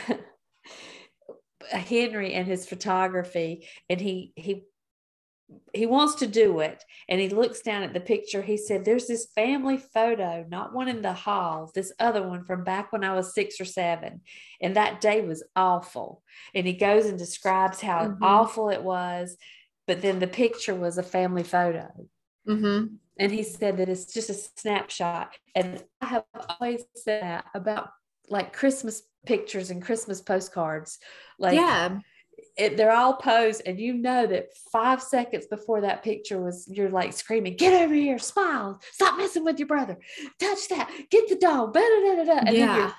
Henry 1.71 2.35
and 2.35 2.47
his 2.47 2.67
photography, 2.67 3.69
and 3.89 4.01
he 4.01 4.33
he 4.37 4.65
he 5.73 5.87
wants 5.87 6.17
to 6.17 6.27
do 6.27 6.61
it. 6.61 6.85
And 7.09 7.21
he 7.21 7.29
looks 7.29 7.63
down 7.63 7.83
at 7.83 7.93
the 7.93 8.01
picture. 8.01 8.43
He 8.43 8.57
said 8.57 8.85
there's 8.85 9.07
this 9.07 9.29
family 9.35 9.79
photo 9.79 10.45
not 10.49 10.75
one 10.75 10.89
in 10.89 11.03
the 11.03 11.13
hall 11.13 11.71
this 11.75 11.93
other 11.99 12.27
one 12.27 12.45
from 12.45 12.65
back 12.65 12.93
when 12.93 13.05
i 13.05 13.15
was 13.15 13.35
six 13.35 13.61
or 13.61 13.65
seven. 13.65 14.21
And 14.61 14.77
that 14.77 15.01
day 15.01 15.23
was 15.23 15.45
awful. 15.57 16.23
And 16.55 16.67
he 16.67 16.75
goes 16.75 17.07
and 17.07 17.19
describes 17.19 17.81
how 17.81 18.07
mm-hmm. 18.07 18.23
awful 18.23 18.71
it 18.71 18.83
was. 18.83 19.37
But 19.87 20.03
then 20.03 20.19
the 20.19 20.27
picture 20.27 20.75
was 20.75 20.99
a 20.99 21.03
family 21.03 21.43
photo. 21.43 21.89
Mm-hmm. 22.49 22.97
and 23.21 23.31
he 23.31 23.45
said 23.45 23.77
that 23.77 23.89
it's 23.89 24.13
just 24.13 24.29
a 24.29 24.35
snapshot. 24.35 25.33
And 25.55 25.83
i 26.01 26.07
have 26.07 26.25
always 26.49 26.85
said 26.97 27.23
that 27.23 27.45
about 27.55 27.91
like 28.29 28.53
christmas 28.53 29.03
pictures 29.27 29.71
and 29.71 29.83
christmas 29.83 30.21
postcards. 30.21 30.99
Like 31.39 31.55
yeah 31.55 31.99
it, 32.57 32.77
they're 32.77 32.93
all 32.93 33.15
posed 33.15 33.63
and 33.65 33.81
you 33.81 33.95
know 33.95 34.27
that 34.27 34.55
five 34.71 35.03
seconds 35.03 35.47
before 35.47 35.81
that 35.81 36.03
picture 36.03 36.41
was 36.41 36.69
you're 36.71 36.91
like 36.91 37.13
screaming 37.13 37.57
get 37.57 37.83
over 37.83 37.95
here 37.95 38.19
smile 38.19 38.79
stop 38.91 39.17
messing 39.17 39.45
with 39.45 39.59
your 39.59 39.69
brother. 39.69 39.99
Touch 40.39 40.69
that. 40.69 40.91
Get 41.11 41.29
the 41.29 41.37
dog. 41.37 41.73
Da, 41.73 41.81
da, 41.81 42.25
da, 42.25 42.39
and 42.47 42.57
yeah. 42.57 42.67
then 42.67 42.77
you're 42.77 42.93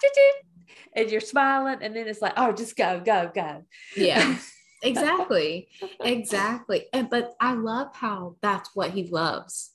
and 0.96 1.12
you're 1.12 1.22
smiling 1.22 1.80
and 1.82 1.96
then 1.96 2.08
it's 2.08 2.22
like 2.22 2.34
oh 2.38 2.52
just 2.52 2.76
go 2.76 3.02
go 3.04 3.32
go. 3.34 3.64
Yeah. 3.96 4.38
Exactly. 4.86 5.70
Exactly. 6.02 6.88
And 6.92 7.10
but 7.10 7.36
i 7.40 7.54
love 7.54 7.96
how 7.96 8.36
that's 8.42 8.70
what 8.74 8.90
he 8.90 9.08
loves 9.08 9.72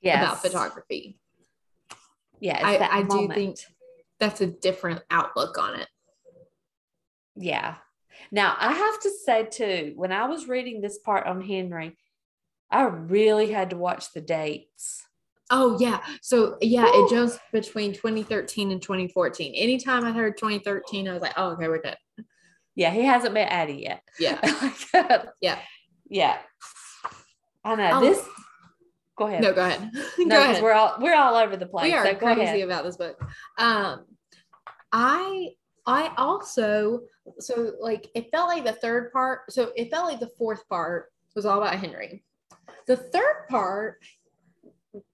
yes. 0.00 0.20
about 0.20 0.42
photography. 0.42 1.16
Yeah 2.40 2.60
i, 2.60 2.98
I 2.98 3.02
do 3.04 3.28
think 3.32 3.58
that's 4.18 4.40
a 4.40 4.48
different 4.48 5.00
outlook 5.12 5.58
on 5.58 5.78
it. 5.78 5.86
Yeah 7.36 7.76
now, 8.32 8.56
I 8.58 8.72
have 8.72 9.00
to 9.00 9.10
say 9.10 9.44
too, 9.44 9.92
when 9.94 10.10
I 10.10 10.26
was 10.26 10.48
reading 10.48 10.80
this 10.80 10.98
part 10.98 11.26
on 11.26 11.42
Henry, 11.42 11.96
I 12.70 12.84
really 12.84 13.52
had 13.52 13.70
to 13.70 13.76
watch 13.76 14.12
the 14.14 14.22
dates. 14.22 15.02
Oh 15.50 15.76
yeah. 15.78 16.00
So 16.22 16.56
yeah, 16.62 16.86
Ooh. 16.86 17.04
it 17.04 17.10
jumps 17.10 17.38
between 17.52 17.92
2013 17.92 18.72
and 18.72 18.80
2014. 18.80 19.54
Anytime 19.54 20.04
I 20.06 20.12
heard 20.12 20.38
2013, 20.38 21.06
I 21.06 21.12
was 21.12 21.20
like, 21.20 21.34
oh, 21.36 21.50
okay, 21.50 21.68
we're 21.68 21.82
good. 21.82 21.96
Yeah, 22.74 22.90
he 22.90 23.02
hasn't 23.02 23.34
met 23.34 23.52
Addie 23.52 23.82
yet. 23.82 24.02
Yeah. 24.18 24.40
yeah. 25.42 25.58
Yeah. 26.08 26.38
I 27.62 27.74
know. 27.74 27.90
Oh. 27.92 28.00
This 28.00 28.26
go 29.18 29.26
ahead. 29.26 29.42
No, 29.42 29.52
go 29.52 29.60
ahead. 29.60 29.90
no, 30.18 30.36
go 30.36 30.42
ahead. 30.42 30.62
we're 30.62 30.72
all 30.72 30.96
we're 30.98 31.14
all 31.14 31.34
over 31.34 31.58
the 31.58 31.66
place. 31.66 31.84
We 31.84 31.92
are 31.92 32.06
so 32.06 32.14
crazy 32.14 32.40
ahead. 32.40 32.60
about 32.60 32.84
this 32.84 32.96
book. 32.96 33.22
Um 33.58 34.06
I 34.90 35.50
I 35.86 36.12
also 36.16 37.00
so 37.38 37.72
like 37.80 38.08
it 38.14 38.30
felt 38.30 38.48
like 38.48 38.64
the 38.64 38.72
third 38.72 39.12
part, 39.12 39.50
so 39.50 39.72
it 39.76 39.90
felt 39.90 40.08
like 40.08 40.20
the 40.20 40.30
fourth 40.38 40.68
part 40.68 41.12
was 41.34 41.46
all 41.46 41.62
about 41.62 41.78
Henry. 41.78 42.24
The 42.86 42.96
third 42.96 43.46
part, 43.48 43.98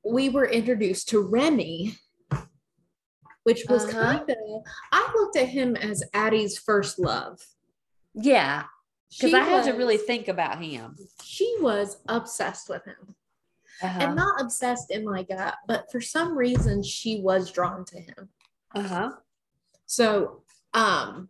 we 0.04 0.28
were 0.28 0.46
introduced 0.46 1.08
to 1.10 1.20
Remy, 1.20 1.96
which 3.44 3.64
was 3.68 3.84
uh-huh. 3.84 4.18
kind 4.18 4.30
of 4.30 4.36
I 4.92 5.12
looked 5.16 5.36
at 5.36 5.48
him 5.48 5.76
as 5.76 6.02
Addie's 6.12 6.58
first 6.58 6.98
love. 6.98 7.40
Yeah. 8.14 8.64
Because 9.10 9.32
I 9.32 9.40
had 9.40 9.58
was, 9.58 9.66
to 9.66 9.72
really 9.72 9.96
think 9.96 10.28
about 10.28 10.62
him. 10.62 10.96
She 11.22 11.56
was 11.60 11.96
obsessed 12.08 12.68
with 12.68 12.84
him. 12.84 13.14
Uh-huh. 13.80 13.98
And 14.00 14.16
not 14.16 14.40
obsessed 14.40 14.90
in 14.90 15.04
like 15.04 15.30
a, 15.30 15.54
but 15.66 15.90
for 15.90 16.00
some 16.00 16.36
reason 16.36 16.82
she 16.82 17.20
was 17.22 17.50
drawn 17.50 17.84
to 17.86 18.00
him. 18.00 18.28
Uh-huh. 18.74 19.12
So 19.86 20.42
um 20.74 21.28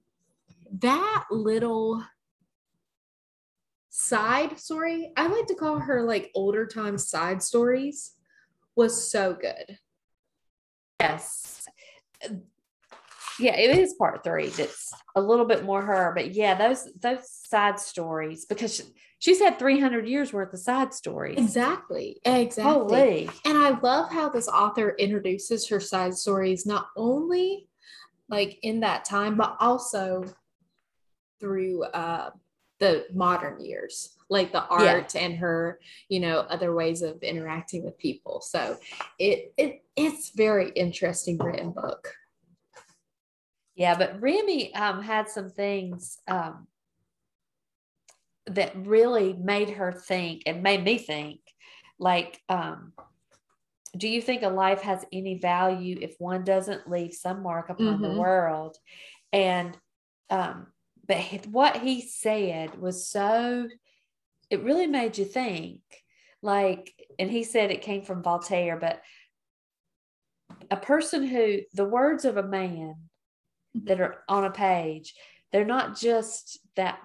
that 0.81 1.25
little 1.31 2.05
side 3.91 4.59
story, 4.59 5.13
I 5.17 5.27
like 5.27 5.47
to 5.47 5.55
call 5.55 5.79
her 5.79 6.03
like 6.03 6.31
older 6.35 6.67
time 6.67 6.99
side 6.99 7.43
stories, 7.43 8.13
was 8.77 9.11
so 9.11 9.35
good. 9.35 9.79
Yes. 11.01 11.67
Yeah, 13.41 13.57
it 13.57 13.79
is 13.79 13.95
part 13.95 14.25
three 14.25 14.49
that's 14.49 14.93
a 15.15 15.21
little 15.21 15.45
bit 15.45 15.65
more 15.65 15.81
her, 15.81 16.13
but 16.15 16.35
yeah, 16.35 16.55
those 16.55 16.89
those 17.01 17.31
side 17.31 17.79
stories 17.79 18.45
because 18.45 18.75
she, 18.75 18.83
she's 19.21 19.39
had 19.39 19.59
300 19.59 20.09
years 20.09 20.33
worth 20.33 20.53
of 20.53 20.59
side 20.59 20.93
stories. 20.93 21.39
Exactly. 21.39 22.21
Exactly. 22.25 22.73
Holy. 22.73 23.31
And 23.45 23.57
I 23.57 23.79
love 23.79 24.11
how 24.11 24.29
this 24.29 24.49
author 24.49 24.91
introduces 24.99 25.69
her 25.69 25.79
side 25.79 26.15
stories 26.15 26.67
not 26.67 26.89
only 26.97 27.68
like 28.29 28.59
in 28.63 28.81
that 28.81 29.05
time, 29.05 29.37
but 29.37 29.57
also 29.61 30.25
through 31.41 31.85
uh, 31.85 32.31
the 32.79 33.07
modern 33.13 33.61
years, 33.61 34.17
like 34.29 34.53
the 34.53 34.65
art 34.67 35.15
yeah. 35.15 35.21
and 35.23 35.37
her, 35.37 35.81
you 36.09 36.21
know, 36.21 36.41
other 36.41 36.75
ways 36.75 37.03
of 37.03 37.23
interacting 37.23 37.85
with 37.85 37.99
people. 37.99 38.41
So 38.41 38.79
it 39.19 39.53
it 39.57 39.85
it's 39.97 40.31
very 40.31 40.71
interesting 40.71 41.39
written 41.39 41.73
book. 41.73 42.15
Yeah, 43.75 43.97
but 43.97 44.21
Remy 44.21 44.75
um, 44.75 45.03
had 45.03 45.29
some 45.29 45.51
things 45.51 46.19
um, 46.27 46.67
that 48.47 48.73
really 48.75 49.35
made 49.35 49.71
her 49.71 49.93
think 49.93 50.43
and 50.47 50.65
made 50.65 50.83
me 50.83 50.99
think, 50.99 51.39
like, 52.01 52.41
um, 52.49 52.93
do 53.97 54.09
you 54.09 54.21
think 54.21 54.43
a 54.43 54.49
life 54.49 54.83
has 54.83 55.05
any 55.13 55.39
value 55.39 55.99
if 56.01 56.15
one 56.19 56.45
doesn't 56.45 56.91
leave 56.91 57.15
some 57.15 57.43
mark 57.43 57.71
upon 57.71 57.99
mm-hmm. 57.99 58.03
the 58.03 58.21
world? 58.21 58.77
And 59.33 59.77
um, 60.31 60.67
but 61.07 61.47
what 61.47 61.79
he 61.79 62.03
said 62.03 62.79
was 62.79 63.09
so 63.09 63.67
it 64.51 64.63
really 64.63 64.87
made 64.87 65.19
you 65.19 65.25
think 65.25 65.81
like 66.43 66.93
and 67.19 67.31
he 67.31 67.43
said 67.43 67.71
it 67.71 67.83
came 67.83 68.03
from 68.03 68.23
voltaire 68.23 68.77
but 68.77 69.03
a 70.71 70.77
person 70.77 71.27
who 71.27 71.61
the 71.73 71.85
words 71.85 72.25
of 72.25 72.37
a 72.37 72.43
man 72.43 72.95
that 73.75 74.01
are 74.01 74.23
on 74.29 74.45
a 74.45 74.51
page 74.51 75.15
they're 75.51 75.65
not 75.65 75.99
just 75.99 76.59
that 76.77 76.99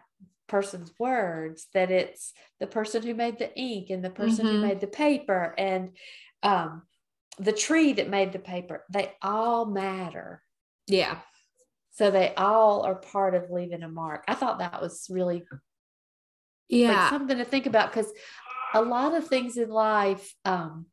person's 0.47 0.91
words 0.99 1.67
that 1.73 1.89
it's 1.89 2.33
the 2.59 2.67
person 2.67 3.01
who 3.01 3.15
made 3.15 3.39
the 3.39 3.55
ink 3.57 3.89
and 3.89 4.03
the 4.03 4.09
person 4.09 4.45
mm-hmm. 4.45 4.57
who 4.57 4.67
made 4.67 4.81
the 4.81 4.87
paper 4.87 5.55
and 5.57 5.91
um, 6.43 6.83
the 7.39 7.51
tree 7.51 7.93
that 7.93 8.09
made 8.09 8.31
the 8.31 8.39
paper 8.39 8.83
they 8.91 9.11
all 9.21 9.65
matter. 9.65 10.41
Yeah. 10.87 11.17
So 11.91 12.11
they 12.11 12.33
all 12.35 12.81
are 12.83 12.95
part 12.95 13.35
of 13.35 13.51
leaving 13.51 13.83
a 13.83 13.89
mark. 13.89 14.23
I 14.27 14.33
thought 14.33 14.59
that 14.59 14.81
was 14.81 15.07
really 15.09 15.43
yeah. 16.69 17.01
like 17.01 17.09
something 17.09 17.37
to 17.37 17.45
think 17.45 17.65
about 17.65 17.91
because 17.91 18.11
a 18.73 18.81
lot 18.81 19.13
of 19.13 19.27
things 19.27 19.57
in 19.57 19.69
life 19.69 20.33
um, 20.43 20.87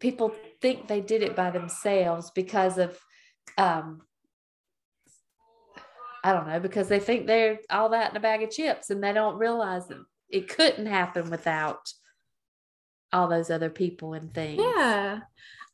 people 0.00 0.34
think 0.60 0.88
they 0.88 1.00
did 1.00 1.22
it 1.22 1.36
by 1.36 1.50
themselves 1.50 2.30
because 2.34 2.78
of 2.78 2.98
um 3.58 4.02
I 6.24 6.32
don't 6.32 6.48
know, 6.48 6.58
because 6.58 6.88
they 6.88 7.00
think 7.00 7.26
they're 7.26 7.58
all 7.68 7.90
that 7.90 8.10
in 8.10 8.16
a 8.16 8.20
bag 8.20 8.42
of 8.42 8.50
chips 8.50 8.88
and 8.88 9.04
they 9.04 9.12
don't 9.12 9.36
realize 9.36 9.86
that 9.88 9.98
it 10.30 10.48
couldn't 10.48 10.86
happen 10.86 11.28
without 11.28 11.92
all 13.14 13.28
those 13.28 13.50
other 13.50 13.70
people 13.70 14.14
and 14.14 14.34
things. 14.34 14.60
Yeah. 14.60 15.20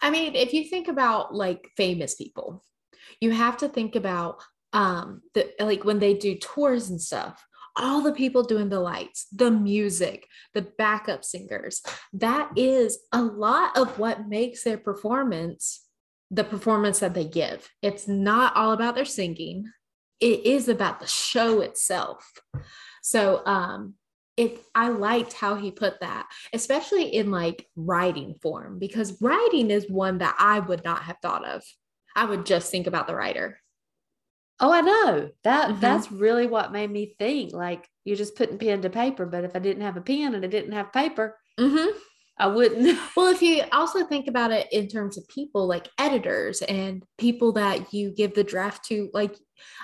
I 0.00 0.10
mean, 0.10 0.34
if 0.34 0.52
you 0.52 0.64
think 0.64 0.88
about 0.88 1.34
like 1.34 1.68
famous 1.76 2.14
people, 2.14 2.64
you 3.20 3.32
have 3.32 3.56
to 3.58 3.68
think 3.68 3.96
about 3.96 4.42
um 4.72 5.20
the 5.34 5.50
like 5.58 5.84
when 5.84 5.98
they 5.98 6.14
do 6.14 6.36
tours 6.36 6.90
and 6.90 7.00
stuff 7.00 7.44
all 7.76 8.02
the 8.02 8.12
people 8.12 8.42
doing 8.42 8.68
the 8.68 8.80
lights, 8.80 9.26
the 9.32 9.50
music, 9.50 10.26
the 10.54 10.62
backup 10.62 11.24
singers. 11.24 11.82
That 12.12 12.50
is 12.56 12.98
a 13.12 13.22
lot 13.22 13.76
of 13.76 13.98
what 13.98 14.28
makes 14.28 14.64
their 14.64 14.76
performance 14.76 15.86
the 16.30 16.44
performance 16.44 17.00
that 17.00 17.14
they 17.14 17.24
give. 17.24 17.68
It's 17.82 18.06
not 18.06 18.54
all 18.56 18.72
about 18.72 18.94
their 18.94 19.04
singing, 19.04 19.70
it 20.20 20.46
is 20.46 20.68
about 20.68 21.00
the 21.00 21.06
show 21.06 21.60
itself. 21.60 22.30
So, 23.02 23.42
um, 23.46 23.94
if 24.40 24.58
I 24.74 24.88
liked 24.88 25.34
how 25.34 25.54
he 25.54 25.70
put 25.70 26.00
that, 26.00 26.26
especially 26.54 27.14
in 27.14 27.30
like 27.30 27.66
writing 27.76 28.36
form, 28.40 28.78
because 28.78 29.20
writing 29.20 29.70
is 29.70 29.90
one 29.90 30.16
that 30.18 30.34
I 30.38 30.60
would 30.60 30.82
not 30.82 31.02
have 31.02 31.18
thought 31.20 31.46
of. 31.46 31.62
I 32.16 32.24
would 32.24 32.46
just 32.46 32.70
think 32.70 32.86
about 32.86 33.06
the 33.06 33.14
writer. 33.14 33.60
Oh, 34.58 34.72
I 34.72 34.80
know 34.80 35.30
that 35.44 35.68
mm-hmm. 35.68 35.80
that's 35.80 36.10
really 36.10 36.46
what 36.46 36.72
made 36.72 36.90
me 36.90 37.14
think 37.18 37.52
like 37.52 37.86
you're 38.04 38.16
just 38.16 38.34
putting 38.34 38.56
pen 38.56 38.80
to 38.80 38.88
paper. 38.88 39.26
But 39.26 39.44
if 39.44 39.54
I 39.54 39.58
didn't 39.58 39.82
have 39.82 39.98
a 39.98 40.00
pen 40.00 40.34
and 40.34 40.42
I 40.42 40.48
didn't 40.48 40.72
have 40.72 40.90
paper, 40.90 41.36
mm-hmm. 41.58 41.98
I 42.40 42.46
wouldn't. 42.46 42.98
Well, 43.16 43.32
if 43.32 43.42
you 43.42 43.62
also 43.70 44.04
think 44.04 44.28
about 44.28 44.50
it 44.50 44.66
in 44.72 44.88
terms 44.88 45.18
of 45.18 45.28
people 45.28 45.66
like 45.66 45.88
editors 45.98 46.62
and 46.62 47.04
people 47.18 47.52
that 47.52 47.92
you 47.92 48.10
give 48.10 48.34
the 48.34 48.44
draft 48.44 48.84
to, 48.86 49.10
like, 49.12 49.36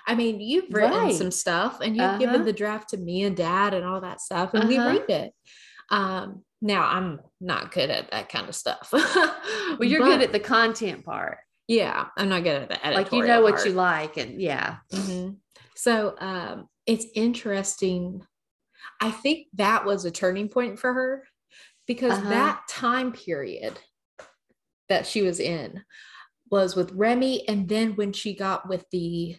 I 0.06 0.14
mean, 0.14 0.40
you've 0.40 0.72
written 0.72 0.96
right. 0.96 1.14
some 1.14 1.30
stuff 1.30 1.80
and 1.80 1.94
you've 1.94 2.04
uh-huh. 2.04 2.18
given 2.18 2.44
the 2.44 2.52
draft 2.52 2.90
to 2.90 2.96
me 2.96 3.24
and 3.24 3.36
dad 3.36 3.74
and 3.74 3.84
all 3.84 4.00
that 4.00 4.20
stuff, 4.22 4.54
and 4.54 4.64
uh-huh. 4.64 4.68
we 4.68 4.78
read 4.78 5.10
it. 5.10 5.32
Um, 5.90 6.44
now 6.62 6.88
I'm 6.88 7.20
not 7.40 7.72
good 7.72 7.90
at 7.90 8.10
that 8.10 8.30
kind 8.30 8.48
of 8.48 8.54
stuff. 8.54 8.88
well, 8.92 9.84
you're 9.84 10.00
but, 10.00 10.06
good 10.06 10.22
at 10.22 10.32
the 10.32 10.40
content 10.40 11.04
part. 11.04 11.38
Yeah, 11.68 12.06
I'm 12.16 12.30
not 12.30 12.44
good 12.44 12.62
at 12.62 12.68
the 12.70 12.86
editorial. 12.86 13.02
Like 13.02 13.12
you 13.12 13.26
know 13.26 13.42
what 13.42 13.66
you 13.66 13.72
like, 13.72 14.16
and 14.16 14.40
yeah. 14.40 14.76
Mm-hmm. 14.92 15.34
So 15.74 16.14
um, 16.18 16.68
it's 16.86 17.06
interesting. 17.14 18.22
I 19.00 19.10
think 19.10 19.48
that 19.54 19.84
was 19.84 20.06
a 20.06 20.10
turning 20.10 20.48
point 20.48 20.78
for 20.78 20.94
her 20.94 21.24
because 21.87 22.12
uh-huh. 22.12 22.31
that 22.31 22.62
time 22.68 23.12
period 23.12 23.79
that 24.88 25.07
she 25.07 25.22
was 25.22 25.40
in 25.40 25.83
was 26.51 26.77
with 26.77 26.92
Remy, 26.92 27.49
and 27.49 27.68
then 27.68 27.96
when 27.96 28.12
she 28.12 28.35
got 28.35 28.68
with 28.68 28.85
the 28.90 29.37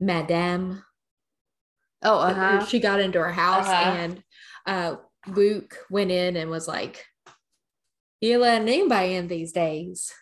Madame. 0.00 0.82
Oh, 2.02 2.18
uh-huh. 2.18 2.66
she 2.66 2.78
got 2.80 3.00
into 3.00 3.18
her 3.18 3.32
house, 3.32 3.66
uh-huh. 3.66 3.90
and 3.90 4.22
uh, 4.66 4.96
Luke 5.26 5.76
went 5.90 6.10
in 6.10 6.36
and 6.36 6.50
was 6.50 6.68
like, 6.68 7.04
"You 8.20 8.38
let 8.38 8.62
anybody 8.62 9.14
in 9.14 9.28
these 9.28 9.52
days." 9.52 10.12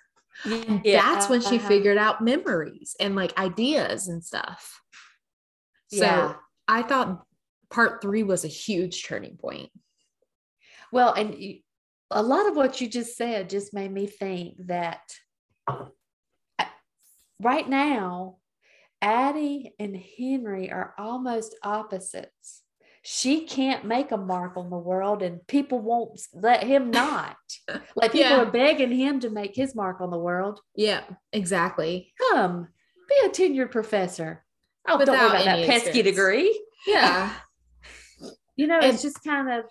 And 0.45 0.81
yeah, 0.85 1.03
that's 1.03 1.29
when 1.29 1.41
she 1.41 1.57
uh-huh. 1.57 1.69
figured 1.69 1.99
out 1.99 2.23
memories 2.23 2.97
and 2.99 3.15
like 3.15 3.39
ideas 3.39 4.09
and 4.09 4.25
stuff. 4.25 4.81
So 5.89 5.99
yeah. 5.99 6.35
I 6.67 6.83
thought 6.83 7.25
part 7.71 8.01
three 8.01 8.23
was 8.23 8.45
a 8.45 8.49
huge 8.49 9.05
turning 9.05 9.37
point. 9.37 9.71
Well, 10.93 11.13
and 11.15 11.35
you, 11.35 11.59
a 12.11 12.23
lot 12.23 12.47
of 12.47 12.55
what 12.55 12.81
you 12.81 12.89
just 12.89 13.17
said 13.17 13.51
just 13.51 13.75
made 13.75 13.91
me 13.91 14.07
think 14.07 14.55
that 14.67 15.01
uh, 15.67 15.87
right 17.41 17.69
now, 17.69 18.37
Addie 19.01 19.75
and 19.81 19.97
Henry 19.97 20.71
are 20.71 20.95
almost 20.97 21.57
opposites 21.65 22.63
she 23.03 23.45
can't 23.47 23.85
make 23.85 24.13
a 24.13 24.17
mark 24.17 24.57
on 24.57 24.71
the 24.71 24.79
world 24.79 25.23
and 25.23 25.45
people 25.49 25.81
won't 25.81 26.21
let 26.33 26.63
him 26.63 26.91
not. 26.91 27.37
like 27.97 28.13
people 28.13 28.31
yeah. 28.31 28.43
are 28.43 28.51
begging 28.51 28.93
him 28.93 29.21
to 29.21 29.29
make 29.29 29.55
his 29.57 29.75
mark 29.75 30.01
on 30.01 30.11
the 30.11 30.19
world. 30.19 30.61
Yeah, 30.77 31.03
exactly. 31.33 32.15
Come 32.31 32.69
be 33.09 33.27
a 33.27 33.29
tenured 33.29 33.73
professor. 33.73 34.45
Oh, 34.89 34.99
Without 34.99 35.15
don't 35.15 35.21
worry 35.21 35.43
about 35.43 35.45
that 35.45 35.67
pesky 35.67 36.01
experience. 36.01 36.17
degree. 36.17 36.65
Yeah. 36.87 37.33
you 38.57 38.69
know, 38.69 38.79
it's, 38.79 38.95
it's 38.95 39.03
just 39.03 39.25
kind 39.25 39.51
of 39.51 39.65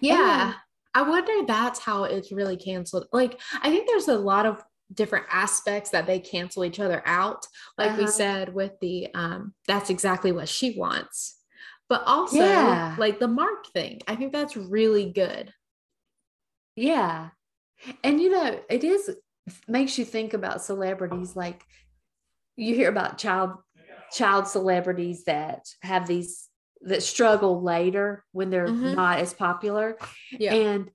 yeah. 0.00 0.46
And, 0.46 0.54
I 0.96 1.02
wonder 1.02 1.32
that's 1.46 1.80
how 1.80 2.04
it's 2.04 2.30
really 2.30 2.56
canceled. 2.56 3.06
Like, 3.12 3.40
I 3.60 3.68
think 3.68 3.88
there's 3.88 4.06
a 4.06 4.16
lot 4.16 4.46
of 4.46 4.62
different 4.92 5.26
aspects 5.28 5.90
that 5.90 6.06
they 6.06 6.20
cancel 6.20 6.64
each 6.64 6.78
other 6.78 7.02
out. 7.04 7.46
Like 7.76 7.92
uh-huh. 7.92 8.02
we 8.02 8.06
said 8.06 8.54
with 8.54 8.72
the 8.80 9.08
um, 9.14 9.54
that's 9.66 9.90
exactly 9.90 10.30
what 10.30 10.48
she 10.48 10.78
wants 10.78 11.38
but 11.88 12.02
also 12.06 12.38
yeah. 12.38 12.96
like 12.98 13.18
the 13.18 13.28
mark 13.28 13.66
thing. 13.68 14.00
I 14.08 14.16
think 14.16 14.32
that's 14.32 14.56
really 14.56 15.10
good. 15.10 15.52
Yeah. 16.76 17.30
And 18.02 18.20
you 18.20 18.30
know, 18.30 18.60
it 18.68 18.84
is 18.84 19.10
makes 19.68 19.98
you 19.98 20.04
think 20.04 20.32
about 20.32 20.64
celebrities 20.64 21.36
like 21.36 21.62
you 22.56 22.74
hear 22.74 22.88
about 22.88 23.18
child 23.18 23.50
child 24.10 24.48
celebrities 24.48 25.24
that 25.24 25.66
have 25.82 26.06
these 26.06 26.48
that 26.84 27.02
struggle 27.02 27.62
later 27.62 28.24
when 28.32 28.50
they're 28.50 28.68
mm-hmm. 28.68 28.94
not 28.94 29.18
as 29.18 29.34
popular. 29.34 29.96
Yeah. 30.32 30.54
And 30.54 30.90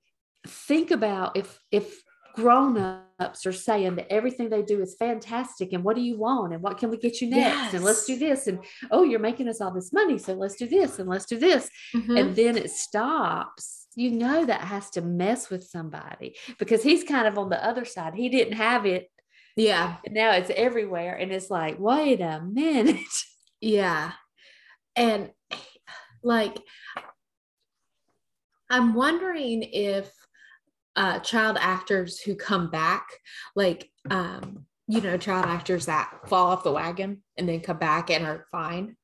think 0.46 0.90
about 0.90 1.36
if 1.36 1.58
if 1.70 2.02
grown-ups 2.34 3.44
are 3.44 3.52
saying 3.52 3.96
that 3.96 4.10
everything 4.10 4.48
they 4.48 4.62
do 4.62 4.80
is 4.80 4.94
fantastic 4.98 5.72
and 5.72 5.82
what 5.82 5.96
do 5.96 6.02
you 6.02 6.16
want 6.16 6.52
and 6.52 6.62
what 6.62 6.78
can 6.78 6.88
we 6.88 6.96
get 6.96 7.20
you 7.20 7.28
next 7.28 7.56
yes. 7.56 7.74
and 7.74 7.84
let's 7.84 8.04
do 8.04 8.16
this 8.16 8.46
and 8.46 8.60
oh 8.92 9.02
you're 9.02 9.18
making 9.18 9.48
us 9.48 9.60
all 9.60 9.72
this 9.72 9.92
money 9.92 10.16
so 10.16 10.32
let's 10.34 10.54
do 10.54 10.66
this 10.66 11.00
and 11.00 11.08
let's 11.08 11.26
do 11.26 11.36
this 11.38 11.68
mm-hmm. 11.94 12.16
and 12.16 12.36
then 12.36 12.56
it 12.56 12.70
stops 12.70 13.88
you 13.96 14.12
know 14.12 14.46
that 14.46 14.60
has 14.60 14.90
to 14.90 15.02
mess 15.02 15.50
with 15.50 15.64
somebody 15.64 16.36
because 16.58 16.84
he's 16.84 17.02
kind 17.02 17.26
of 17.26 17.36
on 17.36 17.50
the 17.50 17.62
other 17.64 17.84
side 17.84 18.14
he 18.14 18.28
didn't 18.28 18.54
have 18.54 18.86
it 18.86 19.08
yeah 19.56 19.96
and 20.04 20.14
now 20.14 20.30
it's 20.32 20.50
everywhere 20.54 21.16
and 21.16 21.32
it's 21.32 21.50
like 21.50 21.78
wait 21.80 22.20
a 22.20 22.40
minute 22.40 22.96
yeah 23.60 24.12
and 24.94 25.30
like 26.22 26.58
i'm 28.70 28.94
wondering 28.94 29.62
if 29.62 30.10
uh, 30.96 31.18
child 31.20 31.56
actors 31.60 32.20
who 32.20 32.34
come 32.34 32.70
back, 32.70 33.08
like, 33.54 33.90
um, 34.10 34.66
you 34.88 35.00
know, 35.00 35.16
child 35.16 35.46
actors 35.46 35.86
that 35.86 36.12
fall 36.26 36.48
off 36.48 36.64
the 36.64 36.72
wagon 36.72 37.22
and 37.36 37.48
then 37.48 37.60
come 37.60 37.78
back 37.78 38.10
and 38.10 38.26
are 38.26 38.46
fine 38.50 38.96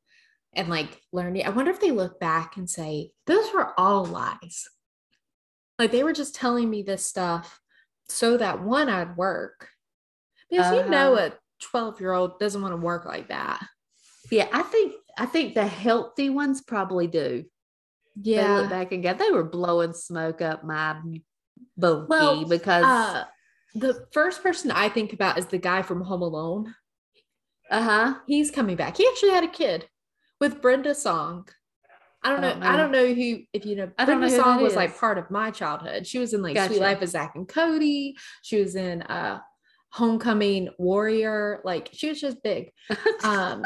and 0.55 0.69
like 0.69 1.01
learning. 1.13 1.47
I 1.47 1.51
wonder 1.51 1.71
if 1.71 1.81
they 1.81 1.93
look 1.93 2.19
back 2.19 2.57
and 2.57 2.69
say, 2.69 3.13
those 3.27 3.53
were 3.55 3.79
all 3.79 4.05
lies. 4.05 4.69
Like 5.79 5.93
they 5.93 6.03
were 6.03 6.13
just 6.13 6.35
telling 6.35 6.69
me 6.69 6.83
this 6.83 7.07
stuff 7.07 7.61
so 8.09 8.37
that 8.37 8.63
one, 8.63 8.89
I'd 8.89 9.17
work. 9.17 9.69
Because 10.51 10.67
uh-huh. 10.67 10.85
you 10.85 10.91
know, 10.91 11.15
uh-huh. 11.15 11.31
a 11.31 11.65
12 11.65 12.01
year 12.01 12.13
old 12.13 12.39
doesn't 12.39 12.63
want 12.63 12.73
to 12.73 12.79
work 12.79 13.05
like 13.05 13.29
that. 13.29 13.65
Yeah, 14.31 14.49
I 14.53 14.63
think 14.63 14.95
I 15.17 15.27
think 15.27 15.55
the 15.55 15.67
healthy 15.67 16.31
ones 16.31 16.61
probably 16.61 17.07
do. 17.07 17.45
Yeah. 18.21 18.47
They 18.47 18.61
look 18.61 18.71
back 18.71 18.93
and 18.93 19.03
go, 19.03 19.15
they 19.15 19.31
were 19.31 19.45
blowing 19.45 19.93
smoke 19.93 20.41
up 20.41 20.65
my 20.65 21.01
bogey 21.77 22.07
well, 22.09 22.45
because 22.45 22.85
uh, 22.85 23.25
the 23.75 24.07
first 24.13 24.43
person 24.43 24.71
I 24.71 24.89
think 24.89 25.13
about 25.13 25.39
is 25.39 25.47
the 25.47 25.59
guy 25.59 25.83
from 25.83 26.03
Home 26.03 26.23
Alone. 26.23 26.75
Uh 27.71 27.83
huh. 27.83 28.15
He's 28.27 28.51
coming 28.51 28.77
back. 28.77 28.97
He 28.97 29.07
actually 29.07 29.31
had 29.31 29.45
a 29.45 29.49
kid 29.49 29.89
with 30.41 30.63
Brenda 30.63 30.95
Song. 30.95 31.49
I 32.23 32.31
don't, 32.31 32.39
I 32.39 32.51
don't 32.51 32.61
know, 32.61 32.67
know, 32.67 32.73
I 32.73 32.77
don't 32.77 32.93
know 32.93 33.15
who 33.15 33.43
if 33.53 33.67
you 33.67 33.77
know. 33.77 33.91
I 33.99 34.05
Brenda 34.05 34.29
know 34.29 34.37
Song 34.37 34.63
was 34.63 34.73
is. 34.73 34.77
like 34.77 34.99
part 34.99 35.19
of 35.19 35.31
my 35.31 35.51
childhood. 35.51 36.07
She 36.07 36.19
was 36.19 36.33
in 36.35 36.43
like 36.43 36.55
gotcha. 36.55 36.75
Suite 36.75 36.81
Life 36.81 37.03
of 37.03 37.09
Zach 37.09 37.33
and 37.35 37.47
Cody. 37.47 38.17
She 38.43 38.61
was 38.61 38.75
in 38.75 39.03
uh 39.03 39.41
Homecoming 39.93 40.71
Warrior. 40.79 41.61
Like 41.65 41.91
she 41.93 42.09
was 42.09 42.21
just 42.21 42.43
big. 42.43 42.73
um, 43.25 43.63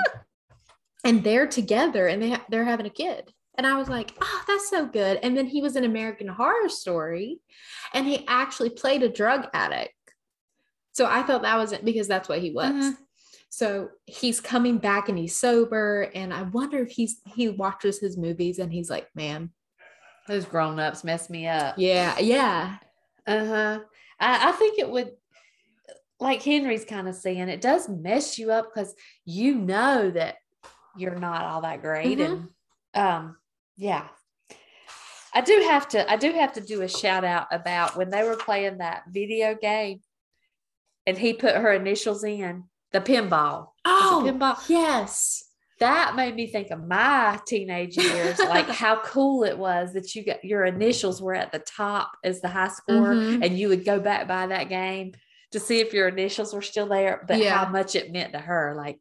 and 1.05 1.25
they're 1.25 1.47
together 1.47 2.07
and 2.07 2.23
they 2.23 2.31
ha- 2.31 2.45
they're 2.49 2.65
having 2.65 2.87
a 2.87 2.91
kid. 2.91 3.33
And 3.57 3.67
I 3.67 3.77
was 3.77 3.89
like, 3.89 4.13
oh, 4.21 4.43
that's 4.47 4.71
so 4.71 4.87
good. 4.87 5.19
And 5.23 5.37
then 5.37 5.47
he 5.47 5.61
was 5.61 5.77
an 5.77 5.85
American 5.85 6.29
Horror 6.29 6.69
Story 6.69 7.41
and 7.93 8.07
he 8.07 8.25
actually 8.27 8.71
played 8.71 9.03
a 9.03 9.09
drug 9.09 9.49
addict. 9.53 9.93
So 10.93 11.07
I 11.07 11.23
thought 11.23 11.43
that 11.43 11.59
was 11.59 11.73
it 11.73 11.85
because 11.85 12.09
that's 12.09 12.29
what 12.29 12.41
he 12.41 12.51
was. 12.53 12.71
Uh-huh. 12.71 12.93
So 13.51 13.89
he's 14.07 14.41
coming 14.41 14.79
back 14.79 15.09
and 15.09 15.19
he's 15.19 15.37
sober. 15.37 16.11
And 16.15 16.33
I 16.33 16.43
wonder 16.43 16.79
if 16.79 16.91
he's 16.91 17.21
he 17.35 17.49
watches 17.49 17.99
his 17.99 18.17
movies 18.17 18.59
and 18.59 18.73
he's 18.73 18.89
like, 18.89 19.09
man, 19.15 19.51
those 20.27 20.45
grown-ups 20.45 21.05
mess 21.05 21.29
me 21.29 21.47
up. 21.47 21.75
Yeah, 21.77 22.19
yeah. 22.19 22.77
Uh-huh. 23.27 23.81
I, 24.21 24.49
I 24.49 24.53
think 24.53 24.79
it 24.79 24.89
would 24.89 25.13
like 26.21 26.43
Henry's 26.43 26.85
kind 26.85 27.09
of 27.09 27.15
saying, 27.15 27.49
it 27.49 27.61
does 27.61 27.89
mess 27.89 28.39
you 28.39 28.53
up 28.53 28.71
because 28.73 28.95
you 29.25 29.55
know 29.55 30.11
that 30.11 30.37
you're 30.97 31.19
not 31.19 31.45
all 31.45 31.63
that 31.63 31.83
great. 31.83 32.19
Mm-hmm. 32.19 32.47
And 32.95 33.07
um 33.07 33.37
yeah. 33.77 34.09
I 35.33 35.41
do 35.43 35.63
have 35.69 35.89
to 35.91 36.11
I 36.11 36.17
do 36.17 36.33
have 36.33 36.53
to 36.55 36.61
do 36.61 36.83
a 36.83 36.89
shout 36.89 37.25
out 37.25 37.47
about 37.53 37.97
when 37.97 38.11
they 38.11 38.25
were 38.25 38.37
playing 38.37 38.79
that 38.79 39.05
video 39.11 39.55
game 39.55 40.01
and 41.07 41.17
he 41.17 41.33
put 41.33 41.55
her 41.55 41.73
initials 41.73 42.25
in 42.25 42.65
the 42.93 43.01
pinball. 43.01 43.69
Oh, 43.85 44.23
pinball. 44.27 44.59
yes. 44.69 45.45
That 45.79 46.15
made 46.15 46.35
me 46.35 46.47
think 46.47 46.71
of 46.71 46.87
my 46.87 47.41
teenage 47.47 47.97
years, 47.97 48.39
like 48.39 48.69
how 48.69 49.01
cool 49.03 49.45
it 49.45 49.57
was 49.57 49.95
that 49.95 50.15
you 50.15 50.25
got 50.25 50.45
your 50.45 50.65
initials 50.67 51.23
were 51.23 51.35
at 51.35 51.53
the 51.53 51.59
top 51.61 52.11
as 52.23 52.41
the 52.43 52.49
high 52.49 52.69
score, 52.69 53.15
Mhm. 53.15 53.43
and 53.45 53.59
you 53.59 53.69
would 53.69 53.85
go 53.87 53.99
back 53.99 54.29
by 54.29 54.47
that 54.49 54.69
game 54.69 55.13
to 55.53 55.59
see 55.61 55.81
if 55.81 55.95
your 55.95 56.09
initials 56.09 56.53
were 56.53 56.61
still 56.61 56.87
there, 56.87 57.25
but 57.27 57.39
Yeah. 57.39 57.65
how 57.65 57.71
much 57.71 57.95
it 57.97 58.13
meant 58.13 58.35
to 58.35 58.39
her. 58.41 58.75
Like, 58.77 58.99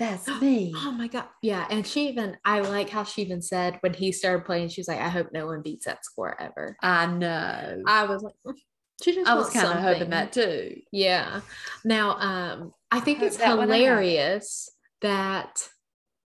that's 0.00 0.26
me. 0.40 0.72
Oh 0.74 0.90
my 0.92 1.06
god. 1.06 1.26
Yeah. 1.42 1.66
And 1.70 1.86
she 1.86 2.08
even 2.08 2.36
I 2.44 2.60
like 2.60 2.88
how 2.90 3.04
she 3.04 3.22
even 3.22 3.42
said 3.42 3.76
when 3.80 3.92
he 3.94 4.10
started 4.10 4.44
playing, 4.46 4.70
she 4.70 4.80
was 4.80 4.88
like, 4.88 4.98
I 4.98 5.08
hope 5.08 5.28
no 5.32 5.46
one 5.46 5.62
beats 5.62 5.84
that 5.84 6.04
score 6.04 6.40
ever. 6.40 6.76
I 6.82 7.06
know. 7.06 7.82
I 7.86 8.04
was 8.06 8.22
like, 8.22 8.34
"Mm, 8.46 8.54
she 9.02 9.14
just 9.14 9.28
I 9.30 9.34
was 9.34 9.50
kind 9.50 9.68
of 9.68 9.84
hoping 9.84 10.10
that 10.10 10.32
too. 10.32 10.80
Yeah. 10.90 11.42
Now, 11.84 12.16
um, 12.18 12.72
I 12.90 13.00
think 13.00 13.18
Hope 13.18 13.26
it's 13.28 13.36
that 13.36 13.58
I 13.58 13.60
hilarious 13.60 14.70
that 15.02 15.68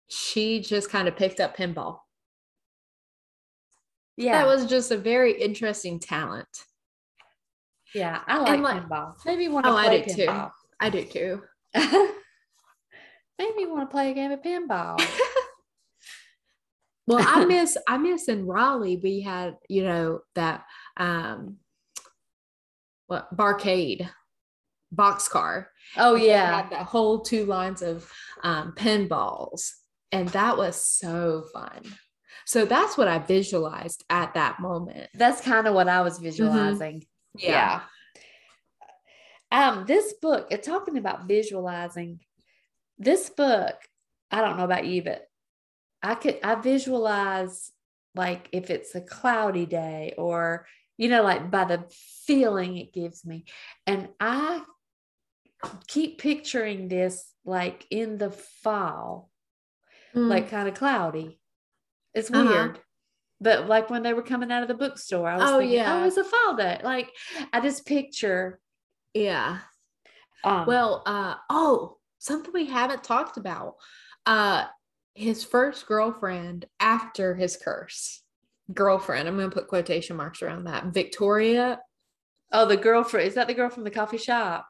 she 0.09 0.61
just 0.61 0.89
kind 0.89 1.09
of 1.09 1.17
picked 1.17 1.41
up 1.41 1.57
pinball. 1.57 1.99
Yeah. 4.17 4.39
That 4.39 4.47
was 4.47 4.67
just 4.67 4.91
a 4.93 4.97
very 4.97 5.33
interesting 5.41 5.99
talent. 6.01 6.49
yeah. 7.95 8.21
I 8.27 8.39
like, 8.39 8.61
like- 8.61 8.83
pinball. 8.85 9.15
Maybe 9.27 9.49
one. 9.49 9.67
Oh, 9.67 9.77
I 9.77 10.01
do 10.03 10.15
too. 10.15 10.29
I 10.81 10.89
do 10.91 11.05
too. 11.05 11.43
Maybe 13.39 13.67
want 13.67 13.89
to 13.89 13.93
play 13.93 14.11
a 14.11 14.15
game 14.15 14.33
of 14.33 14.43
pinball. 14.43 15.01
Well, 17.09 17.25
I 17.25 17.45
miss 17.45 17.77
I 17.87 17.99
miss 17.99 18.29
in 18.29 18.47
Raleigh 18.47 18.97
we 18.97 19.21
had, 19.21 19.57
you 19.69 19.85
know, 19.85 20.21
that 20.35 20.65
um 20.97 21.59
what 23.07 23.35
barcade 23.35 24.09
boxcar. 24.95 25.67
Oh 25.97 26.17
yeah. 26.17 26.63
had 26.63 26.71
that 26.71 26.87
whole 26.87 27.21
two 27.21 27.47
lines 27.47 27.83
of 27.83 28.11
um, 28.43 28.73
pinballs, 28.77 29.71
and 30.13 30.29
that 30.31 30.57
was 30.57 30.83
so 30.83 31.45
fun. 31.53 31.83
So 32.45 32.65
that's 32.65 32.97
what 32.97 33.09
I 33.09 33.19
visualized 33.19 34.05
at 34.11 34.35
that 34.35 34.61
moment. 34.61 35.09
That's 35.15 35.41
kind 35.41 35.67
of 35.67 35.75
what 35.75 35.89
I 35.89 36.03
was 36.03 36.19
visualizing. 36.19 37.05
Yeah. 37.37 37.81
Um, 39.51 39.85
this 39.87 40.15
book, 40.21 40.49
it's 40.51 40.67
talking 40.67 40.97
about 40.97 41.29
visualizing. 41.29 42.21
This 42.99 43.29
book, 43.31 43.75
I 44.31 44.41
don't 44.41 44.57
know 44.57 44.65
about 44.65 44.87
you, 44.87 45.03
but 45.03 45.27
I 46.03 46.15
could 46.15 46.39
I 46.43 46.55
visualize 46.57 47.71
like 48.15 48.49
if 48.53 48.71
it's 48.71 48.95
a 48.95 49.01
cloudy 49.01 49.67
day 49.67 50.15
or 50.17 50.67
you 50.97 51.09
know, 51.11 51.23
like 51.23 51.51
by 51.51 51.65
the 51.65 51.85
feeling 52.27 52.79
it 52.79 52.93
gives 52.95 53.25
me. 53.27 53.45
And 53.87 54.09
I 54.19 54.63
keep 55.89 56.19
picturing 56.19 56.89
this 56.89 57.33
like 57.45 57.87
in 57.91 58.19
the 58.19 58.31
fall, 58.31 59.31
Mm. 60.15 60.31
like 60.31 60.49
kind 60.51 60.69
of 60.69 60.75
cloudy. 60.75 61.39
It's 62.15 62.31
Uh-huh. 62.31 62.43
weird. 62.45 62.81
But 63.39 63.69
like 63.69 63.91
when 63.91 64.03
they 64.03 64.15
were 64.15 64.23
coming 64.23 64.51
out 64.51 64.63
of 64.63 64.69
the 64.69 64.75
bookstore, 64.75 65.29
I 65.29 65.37
was 65.37 65.51
Oh, 65.51 65.59
thinking, 65.59 65.77
yeah. 65.77 66.03
oh, 66.03 66.07
it's 66.07 66.17
a 66.17 66.25
fall 66.25 66.57
day. 66.57 66.81
Like 66.83 67.11
I 67.53 67.61
just 67.61 67.85
picture 67.85 68.59
yeah. 69.13 69.59
um 70.45 70.67
Well, 70.67 71.03
uh, 71.05 71.35
oh, 71.51 71.96
something 72.19 72.53
we 72.53 72.67
haven't 72.67 73.05
talked 73.05 73.37
about. 73.37 73.75
Uh, 74.25 74.65
his 75.15 75.43
first 75.45 75.87
girlfriend 75.87 76.67
after 76.79 77.35
his 77.35 77.57
curse. 77.57 78.23
Girlfriend. 78.73 79.29
I'm 79.29 79.37
gonna 79.37 79.51
put 79.51 79.69
quotation 79.69 80.17
marks 80.17 80.43
around 80.43 80.65
that. 80.65 80.87
Victoria. 80.87 81.81
oh 82.53 82.67
the 82.67 82.77
girlfriend. 82.77 83.29
is 83.29 83.35
that 83.35 83.47
the 83.47 83.55
girl 83.55 83.71
from 83.71 83.85
the 83.85 83.91
coffee 83.91 84.19
shop? 84.19 84.67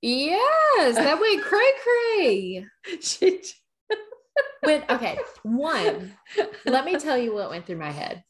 Yes, 0.00 0.94
that 0.94 1.20
went 1.20 1.42
cray 1.44 1.72
cray. 1.82 2.66
she 3.00 3.40
When 4.62 4.84
okay, 4.90 5.18
one. 5.42 6.14
Let 6.64 6.84
me 6.84 6.98
tell 6.98 7.18
you 7.18 7.34
what 7.34 7.50
went 7.50 7.66
through 7.66 7.78
my 7.78 7.90
head 7.90 8.22